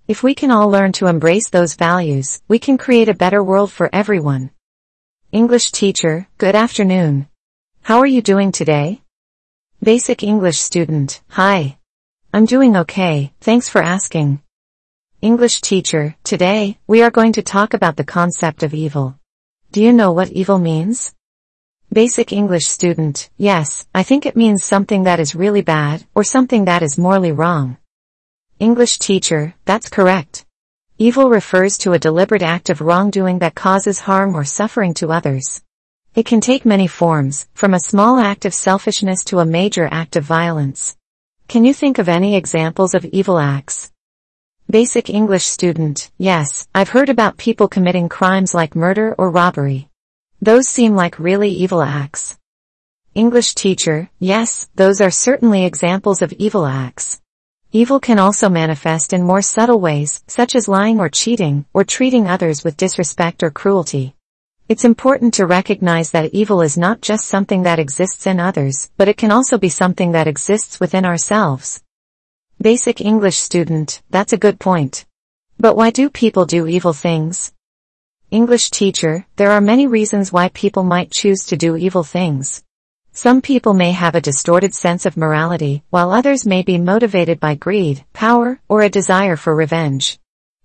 If 0.07 0.23
we 0.23 0.33
can 0.33 0.49
all 0.49 0.71
learn 0.71 0.91
to 0.93 1.05
embrace 1.05 1.49
those 1.49 1.75
values, 1.75 2.41
we 2.47 2.57
can 2.57 2.79
create 2.79 3.09
a 3.09 3.13
better 3.13 3.43
world 3.43 3.71
for 3.71 3.91
everyone. 3.93 4.49
English 5.31 5.71
teacher, 5.71 6.27
good 6.39 6.55
afternoon. 6.55 7.27
How 7.83 7.99
are 7.99 8.07
you 8.07 8.23
doing 8.23 8.51
today? 8.51 9.03
Basic 9.83 10.23
English 10.23 10.57
student, 10.57 11.21
hi. 11.27 11.77
I'm 12.33 12.45
doing 12.45 12.75
okay, 12.75 13.31
thanks 13.39 13.69
for 13.69 13.83
asking. 13.83 14.41
English 15.21 15.61
teacher, 15.61 16.15
today, 16.23 16.79
we 16.87 17.03
are 17.03 17.11
going 17.11 17.33
to 17.33 17.43
talk 17.43 17.75
about 17.75 17.97
the 17.97 18.03
concept 18.03 18.63
of 18.63 18.73
evil. 18.73 19.19
Do 19.71 19.83
you 19.83 19.93
know 19.93 20.11
what 20.11 20.31
evil 20.31 20.57
means? 20.57 21.13
Basic 21.95 22.33
English 22.33 22.65
student, 22.65 23.29
yes, 23.37 23.87
I 23.95 24.03
think 24.03 24.25
it 24.25 24.35
means 24.35 24.65
something 24.65 25.03
that 25.03 25.21
is 25.21 25.33
really 25.33 25.61
bad, 25.61 26.05
or 26.13 26.25
something 26.25 26.65
that 26.65 26.83
is 26.83 26.97
morally 26.97 27.31
wrong. 27.31 27.77
English 28.59 28.99
teacher, 28.99 29.55
that's 29.63 29.87
correct. 29.87 30.45
Evil 30.97 31.29
refers 31.29 31.77
to 31.77 31.93
a 31.93 31.97
deliberate 31.97 32.41
act 32.41 32.69
of 32.69 32.81
wrongdoing 32.81 33.39
that 33.39 33.55
causes 33.55 34.01
harm 34.01 34.35
or 34.35 34.43
suffering 34.43 34.93
to 34.95 35.13
others. 35.13 35.61
It 36.15 36.25
can 36.25 36.41
take 36.41 36.65
many 36.65 36.87
forms, 36.87 37.47
from 37.53 37.73
a 37.73 37.79
small 37.79 38.19
act 38.19 38.43
of 38.43 38.53
selfishness 38.53 39.23
to 39.27 39.39
a 39.39 39.45
major 39.45 39.87
act 39.89 40.17
of 40.17 40.25
violence. 40.25 40.97
Can 41.47 41.63
you 41.63 41.73
think 41.73 41.97
of 41.97 42.09
any 42.09 42.35
examples 42.35 42.93
of 42.93 43.05
evil 43.05 43.39
acts? 43.39 43.93
Basic 44.69 45.09
English 45.09 45.45
student, 45.45 46.11
yes, 46.17 46.67
I've 46.75 46.89
heard 46.89 47.07
about 47.07 47.37
people 47.37 47.69
committing 47.69 48.09
crimes 48.09 48.53
like 48.53 48.75
murder 48.75 49.15
or 49.17 49.31
robbery. 49.31 49.87
Those 50.45 50.67
seem 50.67 50.95
like 50.95 51.17
really 51.17 51.49
evil 51.49 51.81
acts. 51.81 52.37
English 53.15 53.55
teacher, 53.55 54.11
yes, 54.19 54.69
those 54.75 55.01
are 55.01 55.09
certainly 55.09 55.65
examples 55.65 56.21
of 56.21 56.31
evil 56.33 56.67
acts. 56.67 57.19
Evil 57.71 57.99
can 57.99 58.19
also 58.19 58.47
manifest 58.47 59.11
in 59.11 59.23
more 59.23 59.41
subtle 59.41 59.79
ways, 59.79 60.23
such 60.27 60.53
as 60.53 60.67
lying 60.67 60.99
or 60.99 61.09
cheating, 61.09 61.65
or 61.73 61.83
treating 61.83 62.27
others 62.27 62.63
with 62.63 62.77
disrespect 62.77 63.41
or 63.41 63.49
cruelty. 63.49 64.13
It's 64.69 64.85
important 64.85 65.33
to 65.33 65.47
recognize 65.47 66.11
that 66.11 66.31
evil 66.31 66.61
is 66.61 66.77
not 66.77 67.01
just 67.01 67.25
something 67.25 67.63
that 67.63 67.79
exists 67.79 68.27
in 68.27 68.39
others, 68.39 68.91
but 68.97 69.07
it 69.07 69.17
can 69.17 69.31
also 69.31 69.57
be 69.57 69.69
something 69.69 70.11
that 70.11 70.27
exists 70.27 70.79
within 70.79 71.05
ourselves. 71.05 71.81
Basic 72.61 73.01
English 73.01 73.37
student, 73.37 74.03
that's 74.11 74.33
a 74.33 74.43
good 74.45 74.59
point. 74.59 75.07
But 75.59 75.75
why 75.75 75.89
do 75.89 76.07
people 76.07 76.45
do 76.45 76.67
evil 76.67 76.93
things? 76.93 77.51
English 78.35 78.69
teacher, 78.69 79.25
there 79.37 79.51
are 79.51 79.61
many 79.61 79.87
reasons 79.87 80.29
why 80.29 80.49
people 80.49 80.83
might 80.83 81.09
choose 81.09 81.45
to 81.45 81.55
do 81.55 81.77
evil 81.77 82.03
things. 82.03 82.61
Some 83.13 83.41
people 83.41 83.73
may 83.73 83.93
have 83.93 84.13
a 84.13 84.19
distorted 84.19 84.73
sense 84.73 85.05
of 85.05 85.15
morality, 85.15 85.83
while 85.89 86.11
others 86.11 86.45
may 86.45 86.61
be 86.61 86.77
motivated 86.77 87.39
by 87.39 87.55
greed, 87.55 88.03
power, 88.11 88.59
or 88.67 88.81
a 88.81 88.89
desire 88.89 89.37
for 89.37 89.55
revenge. 89.55 90.19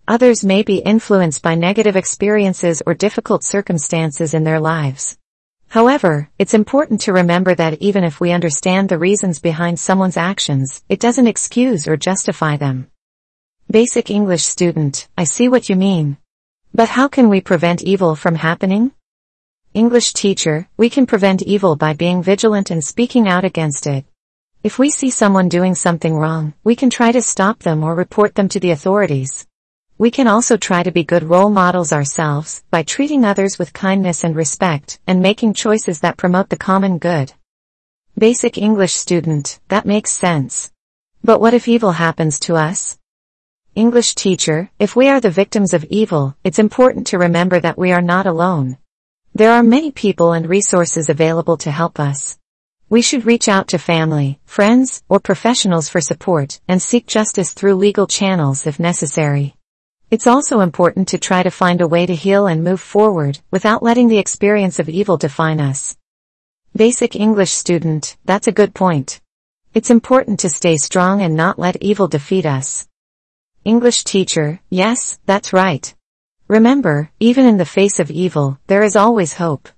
Others 0.08 0.44
may 0.44 0.64
be 0.64 0.78
influenced 0.78 1.44
by 1.44 1.54
negative 1.54 1.94
experiences 1.94 2.82
or 2.84 2.92
difficult 2.94 3.44
circumstances 3.44 4.34
in 4.34 4.42
their 4.42 4.58
lives. 4.58 5.16
However, 5.68 6.28
it's 6.40 6.54
important 6.54 7.02
to 7.02 7.12
remember 7.12 7.54
that 7.54 7.80
even 7.80 8.02
if 8.02 8.18
we 8.18 8.32
understand 8.32 8.88
the 8.88 8.98
reasons 8.98 9.38
behind 9.38 9.78
someone's 9.78 10.16
actions, 10.16 10.82
it 10.88 10.98
doesn't 10.98 11.28
excuse 11.28 11.86
or 11.86 11.96
justify 11.96 12.56
them. 12.56 12.90
Basic 13.70 14.10
English 14.10 14.42
student, 14.42 15.06
I 15.16 15.22
see 15.22 15.48
what 15.48 15.68
you 15.68 15.76
mean. 15.76 16.16
But 16.72 16.90
how 16.90 17.08
can 17.08 17.28
we 17.28 17.40
prevent 17.40 17.82
evil 17.82 18.14
from 18.14 18.36
happening? 18.36 18.92
English 19.74 20.12
teacher, 20.12 20.68
we 20.76 20.88
can 20.88 21.04
prevent 21.04 21.42
evil 21.42 21.74
by 21.74 21.94
being 21.94 22.22
vigilant 22.22 22.70
and 22.70 22.84
speaking 22.84 23.26
out 23.26 23.44
against 23.44 23.88
it. 23.88 24.04
If 24.62 24.78
we 24.78 24.90
see 24.90 25.10
someone 25.10 25.48
doing 25.48 25.74
something 25.74 26.14
wrong, 26.14 26.54
we 26.62 26.76
can 26.76 26.88
try 26.88 27.10
to 27.10 27.22
stop 27.22 27.58
them 27.60 27.82
or 27.82 27.96
report 27.96 28.36
them 28.36 28.48
to 28.50 28.60
the 28.60 28.70
authorities. 28.70 29.48
We 29.98 30.12
can 30.12 30.28
also 30.28 30.56
try 30.56 30.84
to 30.84 30.92
be 30.92 31.02
good 31.02 31.24
role 31.24 31.50
models 31.50 31.92
ourselves 31.92 32.62
by 32.70 32.84
treating 32.84 33.24
others 33.24 33.58
with 33.58 33.72
kindness 33.72 34.22
and 34.22 34.36
respect 34.36 35.00
and 35.08 35.20
making 35.20 35.54
choices 35.54 36.00
that 36.00 36.16
promote 36.16 36.50
the 36.50 36.56
common 36.56 36.98
good. 36.98 37.32
Basic 38.16 38.56
English 38.58 38.94
student, 38.94 39.58
that 39.68 39.86
makes 39.86 40.12
sense. 40.12 40.70
But 41.24 41.40
what 41.40 41.52
if 41.52 41.66
evil 41.66 41.92
happens 41.92 42.38
to 42.40 42.54
us? 42.54 42.99
English 43.80 44.14
teacher, 44.14 44.70
if 44.78 44.94
we 44.94 45.08
are 45.08 45.22
the 45.22 45.30
victims 45.30 45.72
of 45.72 45.84
evil, 45.84 46.36
it's 46.44 46.58
important 46.58 47.06
to 47.06 47.16
remember 47.16 47.58
that 47.58 47.78
we 47.78 47.92
are 47.92 48.02
not 48.02 48.26
alone. 48.26 48.76
There 49.34 49.52
are 49.52 49.62
many 49.62 49.90
people 49.90 50.34
and 50.34 50.46
resources 50.46 51.08
available 51.08 51.56
to 51.64 51.70
help 51.70 51.98
us. 51.98 52.38
We 52.90 53.00
should 53.00 53.24
reach 53.24 53.48
out 53.48 53.68
to 53.68 53.78
family, 53.78 54.38
friends, 54.44 55.02
or 55.08 55.18
professionals 55.18 55.88
for 55.88 56.02
support 56.02 56.60
and 56.68 56.82
seek 56.82 57.06
justice 57.06 57.54
through 57.54 57.76
legal 57.76 58.06
channels 58.06 58.66
if 58.66 58.78
necessary. 58.78 59.56
It's 60.10 60.26
also 60.26 60.60
important 60.60 61.08
to 61.08 61.18
try 61.18 61.42
to 61.42 61.50
find 61.50 61.80
a 61.80 61.88
way 61.88 62.04
to 62.04 62.14
heal 62.14 62.46
and 62.46 62.62
move 62.62 62.82
forward 62.82 63.40
without 63.50 63.82
letting 63.82 64.08
the 64.08 64.18
experience 64.18 64.78
of 64.78 64.90
evil 64.90 65.16
define 65.16 65.58
us. 65.58 65.96
Basic 66.76 67.16
English 67.16 67.52
student, 67.52 68.18
that's 68.26 68.46
a 68.46 68.58
good 68.60 68.74
point. 68.74 69.22
It's 69.72 69.88
important 69.88 70.40
to 70.40 70.50
stay 70.50 70.76
strong 70.76 71.22
and 71.22 71.34
not 71.34 71.58
let 71.58 71.80
evil 71.80 72.08
defeat 72.08 72.44
us. 72.44 72.89
English 73.64 74.04
teacher, 74.04 74.58
yes, 74.70 75.18
that's 75.26 75.52
right. 75.52 75.94
Remember, 76.48 77.10
even 77.20 77.44
in 77.44 77.58
the 77.58 77.66
face 77.66 78.00
of 78.00 78.10
evil, 78.10 78.58
there 78.68 78.82
is 78.82 78.96
always 78.96 79.34
hope. 79.34 79.68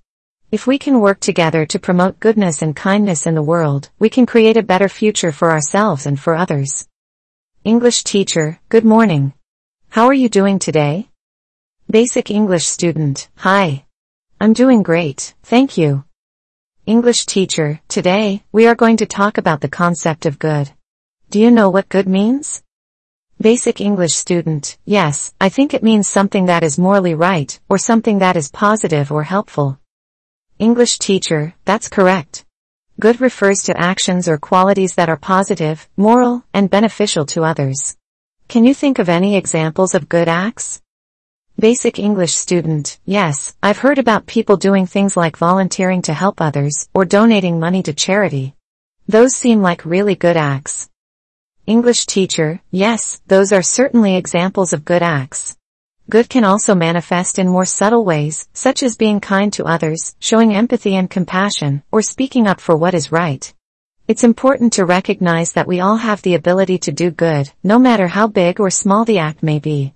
If 0.53 0.69
we 0.69 0.79
can 0.79 1.01
work 1.01 1.19
together 1.19 1.67
to 1.67 1.81
promote 1.81 2.21
goodness 2.21 2.63
and 2.63 2.77
kindness 2.77 3.27
in 3.27 3.35
the 3.35 3.43
world, 3.43 3.91
we 3.99 4.09
can 4.09 4.25
create 4.25 4.57
a 4.57 4.63
better 4.63 4.89
future 4.89 5.33
for 5.33 5.51
ourselves 5.51 6.07
and 6.07 6.19
for 6.19 6.37
others. 6.37 6.87
English 7.65 8.05
teacher, 8.05 8.61
good 8.69 8.85
morning. 8.85 9.33
How 9.89 10.07
are 10.07 10.15
you 10.15 10.29
doing 10.29 10.61
today? 10.61 11.09
Basic 11.91 12.31
English 12.31 12.67
student, 12.67 13.29
hi. 13.35 13.85
I'm 14.41 14.53
doing 14.53 14.85
great, 14.85 15.35
thank 15.43 15.77
you. 15.77 16.05
English 16.87 17.27
teacher, 17.27 17.81
today, 17.89 18.45
we 18.53 18.69
are 18.69 18.77
going 18.77 18.99
to 18.99 19.07
talk 19.07 19.39
about 19.39 19.61
the 19.61 19.69
concept 19.69 20.25
of 20.25 20.39
good. 20.39 20.71
Do 21.31 21.41
you 21.41 21.51
know 21.51 21.69
what 21.69 21.89
good 21.89 22.07
means? 22.07 22.63
Basic 23.43 23.81
English 23.81 24.13
student, 24.13 24.79
yes, 24.85 25.35
I 25.41 25.49
think 25.49 25.75
it 25.75 25.83
means 25.83 26.07
something 26.07 26.47
that 26.47 26.63
is 26.63 26.79
morally 26.79 27.15
right, 27.15 27.59
or 27.69 27.77
something 27.77 28.21
that 28.21 28.37
is 28.37 28.49
positive 28.49 29.11
or 29.11 29.25
helpful. 29.25 29.81
English 30.61 31.01
teacher, 31.01 31.53
that's 31.65 31.89
correct. 31.89 32.45
Good 33.01 33.21
refers 33.21 33.65
to 33.65 33.77
actions 33.77 34.29
or 34.29 34.39
qualities 34.39 34.95
that 34.95 35.09
are 35.09 35.17
positive, 35.17 35.89
moral, 35.97 36.45
and 36.55 36.71
beneficial 36.71 37.27
to 37.35 37.43
others. 37.43 37.97
Can 38.47 38.65
you 38.65 38.75
think 38.75 39.01
of 39.01 39.09
any 39.09 39.35
examples 39.35 39.97
of 39.97 40.09
good 40.09 40.29
acts? 40.29 40.81
Basic 41.59 41.99
English 41.99 42.35
student, 42.35 43.01
yes, 43.05 43.57
I've 43.61 43.79
heard 43.79 43.99
about 43.99 44.27
people 44.27 44.57
doing 44.57 44.87
things 44.87 45.17
like 45.17 45.37
volunteering 45.37 46.03
to 46.03 46.15
help 46.15 46.41
others, 46.41 46.89
or 46.95 47.05
donating 47.05 47.59
money 47.59 47.83
to 47.83 47.93
charity. 47.93 48.55
Those 49.09 49.35
seem 49.35 49.63
like 49.63 49.85
really 49.85 50.15
good 50.15 50.37
acts. 50.37 50.92
English 51.67 52.07
teacher, 52.07 52.61
yes, 52.73 53.23
those 53.29 53.53
are 53.53 53.63
certainly 53.63 54.17
examples 54.17 54.73
of 54.73 54.85
good 54.85 55.01
acts. 55.01 55.57
Good 56.11 56.29
can 56.29 56.43
also 56.43 56.75
manifest 56.75 57.39
in 57.39 57.47
more 57.47 57.65
subtle 57.65 58.05
ways, 58.05 58.49
such 58.53 58.83
as 58.83 58.97
being 58.97 59.21
kind 59.21 59.53
to 59.53 59.65
others, 59.65 60.17
showing 60.19 60.53
empathy 60.53 60.97
and 60.97 61.09
compassion, 61.09 61.85
or 61.93 62.03
speaking 62.03 62.49
up 62.49 62.61
for 62.61 62.77
what 62.77 62.95
is 62.95 63.13
right. 63.13 63.55
It's 64.09 64.25
important 64.25 64.73
to 64.73 64.85
recognize 64.85 65.53
that 65.53 65.69
we 65.69 65.79
all 65.79 65.99
have 65.99 66.21
the 66.23 66.35
ability 66.35 66.79
to 66.79 66.91
do 66.91 67.13
good, 67.13 67.53
no 67.63 67.79
matter 67.79 68.09
how 68.09 68.27
big 68.27 68.59
or 68.59 68.69
small 68.69 69.05
the 69.05 69.21
act 69.21 69.45
may 69.45 69.61
be. 69.61 69.95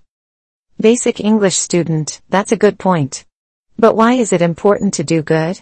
Basic 0.79 1.19
English 1.19 1.57
student, 1.57 2.21
that's 2.29 2.53
a 2.53 2.57
good 2.57 2.79
point. 2.79 3.25
But 3.77 3.97
why 3.97 4.13
is 4.13 4.31
it 4.31 4.41
important 4.41 4.93
to 4.93 5.03
do 5.03 5.21
good? 5.21 5.59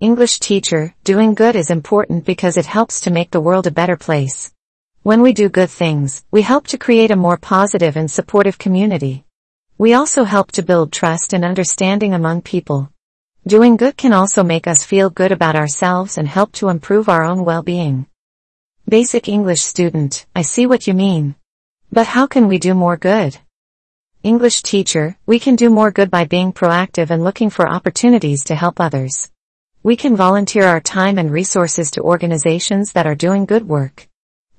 English 0.00 0.40
teacher, 0.40 0.96
doing 1.04 1.34
good 1.34 1.54
is 1.54 1.70
important 1.70 2.24
because 2.24 2.56
it 2.56 2.66
helps 2.66 3.02
to 3.02 3.12
make 3.12 3.30
the 3.30 3.40
world 3.40 3.68
a 3.68 3.70
better 3.70 3.96
place. 3.96 4.51
When 5.04 5.20
we 5.20 5.32
do 5.32 5.48
good 5.48 5.68
things, 5.68 6.24
we 6.30 6.42
help 6.42 6.68
to 6.68 6.78
create 6.78 7.10
a 7.10 7.16
more 7.16 7.36
positive 7.36 7.96
and 7.96 8.08
supportive 8.08 8.56
community. 8.56 9.24
We 9.76 9.94
also 9.94 10.22
help 10.22 10.52
to 10.52 10.62
build 10.62 10.92
trust 10.92 11.32
and 11.32 11.44
understanding 11.44 12.14
among 12.14 12.42
people. 12.42 12.88
Doing 13.44 13.76
good 13.76 13.96
can 13.96 14.12
also 14.12 14.44
make 14.44 14.68
us 14.68 14.84
feel 14.84 15.10
good 15.10 15.32
about 15.32 15.56
ourselves 15.56 16.18
and 16.18 16.28
help 16.28 16.52
to 16.52 16.68
improve 16.68 17.08
our 17.08 17.24
own 17.24 17.44
well-being. 17.44 18.06
Basic 18.88 19.28
English 19.28 19.62
student, 19.62 20.24
I 20.36 20.42
see 20.42 20.66
what 20.66 20.86
you 20.86 20.94
mean. 20.94 21.34
But 21.90 22.06
how 22.06 22.28
can 22.28 22.46
we 22.46 22.58
do 22.58 22.72
more 22.72 22.96
good? 22.96 23.36
English 24.22 24.62
teacher, 24.62 25.18
we 25.26 25.40
can 25.40 25.56
do 25.56 25.68
more 25.68 25.90
good 25.90 26.12
by 26.12 26.26
being 26.26 26.52
proactive 26.52 27.10
and 27.10 27.24
looking 27.24 27.50
for 27.50 27.68
opportunities 27.68 28.44
to 28.44 28.54
help 28.54 28.78
others. 28.78 29.32
We 29.82 29.96
can 29.96 30.14
volunteer 30.14 30.62
our 30.62 30.80
time 30.80 31.18
and 31.18 31.28
resources 31.28 31.90
to 31.92 32.02
organizations 32.02 32.92
that 32.92 33.08
are 33.08 33.16
doing 33.16 33.46
good 33.46 33.66
work. 33.66 34.06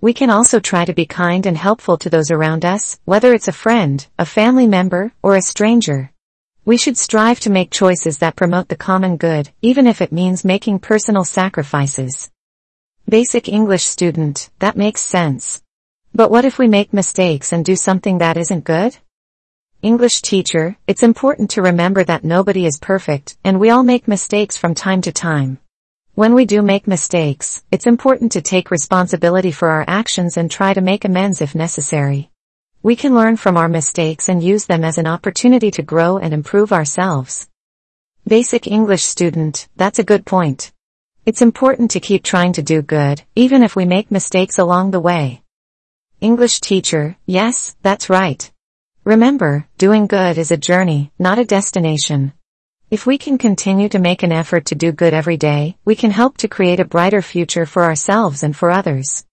We 0.03 0.13
can 0.13 0.29
also 0.29 0.59
try 0.59 0.83
to 0.83 0.93
be 0.93 1.05
kind 1.05 1.45
and 1.45 1.55
helpful 1.55 1.97
to 1.99 2.09
those 2.09 2.29
around 2.29 2.65
us, 2.65 2.99
whether 3.05 3.33
it's 3.33 3.47
a 3.47 3.53
friend, 3.53 4.05
a 4.19 4.25
family 4.25 4.67
member, 4.67 5.13
or 5.21 5.37
a 5.37 5.41
stranger. 5.41 6.11
We 6.65 6.75
should 6.75 6.97
strive 6.97 7.39
to 7.39 7.49
make 7.49 7.71
choices 7.71 8.17
that 8.17 8.35
promote 8.35 8.67
the 8.67 8.75
common 8.75 9.15
good, 9.15 9.51
even 9.61 9.87
if 9.87 10.01
it 10.01 10.11
means 10.11 10.43
making 10.43 10.79
personal 10.79 11.23
sacrifices. 11.23 12.29
Basic 13.07 13.47
English 13.47 13.85
student, 13.85 14.49
that 14.59 14.75
makes 14.75 14.99
sense. 14.99 15.63
But 16.13 16.29
what 16.29 16.43
if 16.43 16.59
we 16.59 16.67
make 16.67 16.91
mistakes 16.91 17.53
and 17.53 17.63
do 17.63 17.77
something 17.77 18.17
that 18.17 18.35
isn't 18.35 18.65
good? 18.65 18.97
English 19.81 20.21
teacher, 20.21 20.75
it's 20.85 21.03
important 21.03 21.51
to 21.51 21.61
remember 21.61 22.03
that 22.03 22.25
nobody 22.25 22.65
is 22.65 22.77
perfect, 22.77 23.37
and 23.45 23.57
we 23.57 23.69
all 23.69 23.83
make 23.83 24.05
mistakes 24.05 24.57
from 24.57 24.75
time 24.75 24.99
to 25.03 25.13
time. 25.13 25.59
When 26.15 26.35
we 26.35 26.45
do 26.45 26.61
make 26.61 26.85
mistakes, 26.85 27.63
it's 27.71 27.87
important 27.87 28.33
to 28.33 28.41
take 28.43 28.69
responsibility 28.69 29.51
for 29.51 29.69
our 29.69 29.83
actions 29.87 30.37
and 30.37 30.49
try 30.49 30.71
to 30.75 30.79
make 30.79 31.05
amends 31.05 31.41
if 31.41 31.55
necessary. 31.55 32.29
We 32.83 32.95
can 32.95 33.15
learn 33.15 33.35
from 33.35 33.57
our 33.57 33.67
mistakes 33.67 34.29
and 34.29 34.43
use 34.43 34.65
them 34.65 34.83
as 34.83 34.99
an 34.99 35.07
opportunity 35.07 35.71
to 35.71 35.81
grow 35.81 36.19
and 36.19 36.31
improve 36.31 36.71
ourselves. 36.71 37.49
Basic 38.27 38.67
English 38.67 39.01
student, 39.01 39.67
that's 39.75 39.97
a 39.97 40.03
good 40.03 40.23
point. 40.23 40.71
It's 41.25 41.41
important 41.41 41.89
to 41.91 41.99
keep 41.99 42.23
trying 42.23 42.53
to 42.53 42.61
do 42.61 42.83
good, 42.83 43.23
even 43.35 43.63
if 43.63 43.75
we 43.75 43.85
make 43.85 44.11
mistakes 44.11 44.59
along 44.59 44.91
the 44.91 44.99
way. 44.99 45.41
English 46.21 46.59
teacher, 46.59 47.17
yes, 47.25 47.75
that's 47.81 48.11
right. 48.11 48.51
Remember, 49.03 49.67
doing 49.79 50.05
good 50.05 50.37
is 50.37 50.51
a 50.51 50.57
journey, 50.57 51.11
not 51.17 51.39
a 51.39 51.45
destination. 51.45 52.33
If 52.93 53.07
we 53.07 53.17
can 53.17 53.39
continue 53.39 53.89
to 53.89 53.97
make 53.97 54.21
an 54.21 54.31
effort 54.31 54.65
to 54.65 54.75
do 54.75 54.91
good 54.91 55.15
every 55.15 55.35
day, 55.35 55.77
we 55.83 55.95
can 55.95 56.11
help 56.11 56.37
to 56.37 56.47
create 56.47 56.79
a 56.79 56.85
brighter 56.85 57.23
future 57.23 57.65
for 57.65 57.85
ourselves 57.85 58.43
and 58.43 58.55
for 58.55 58.69
others. 58.69 59.25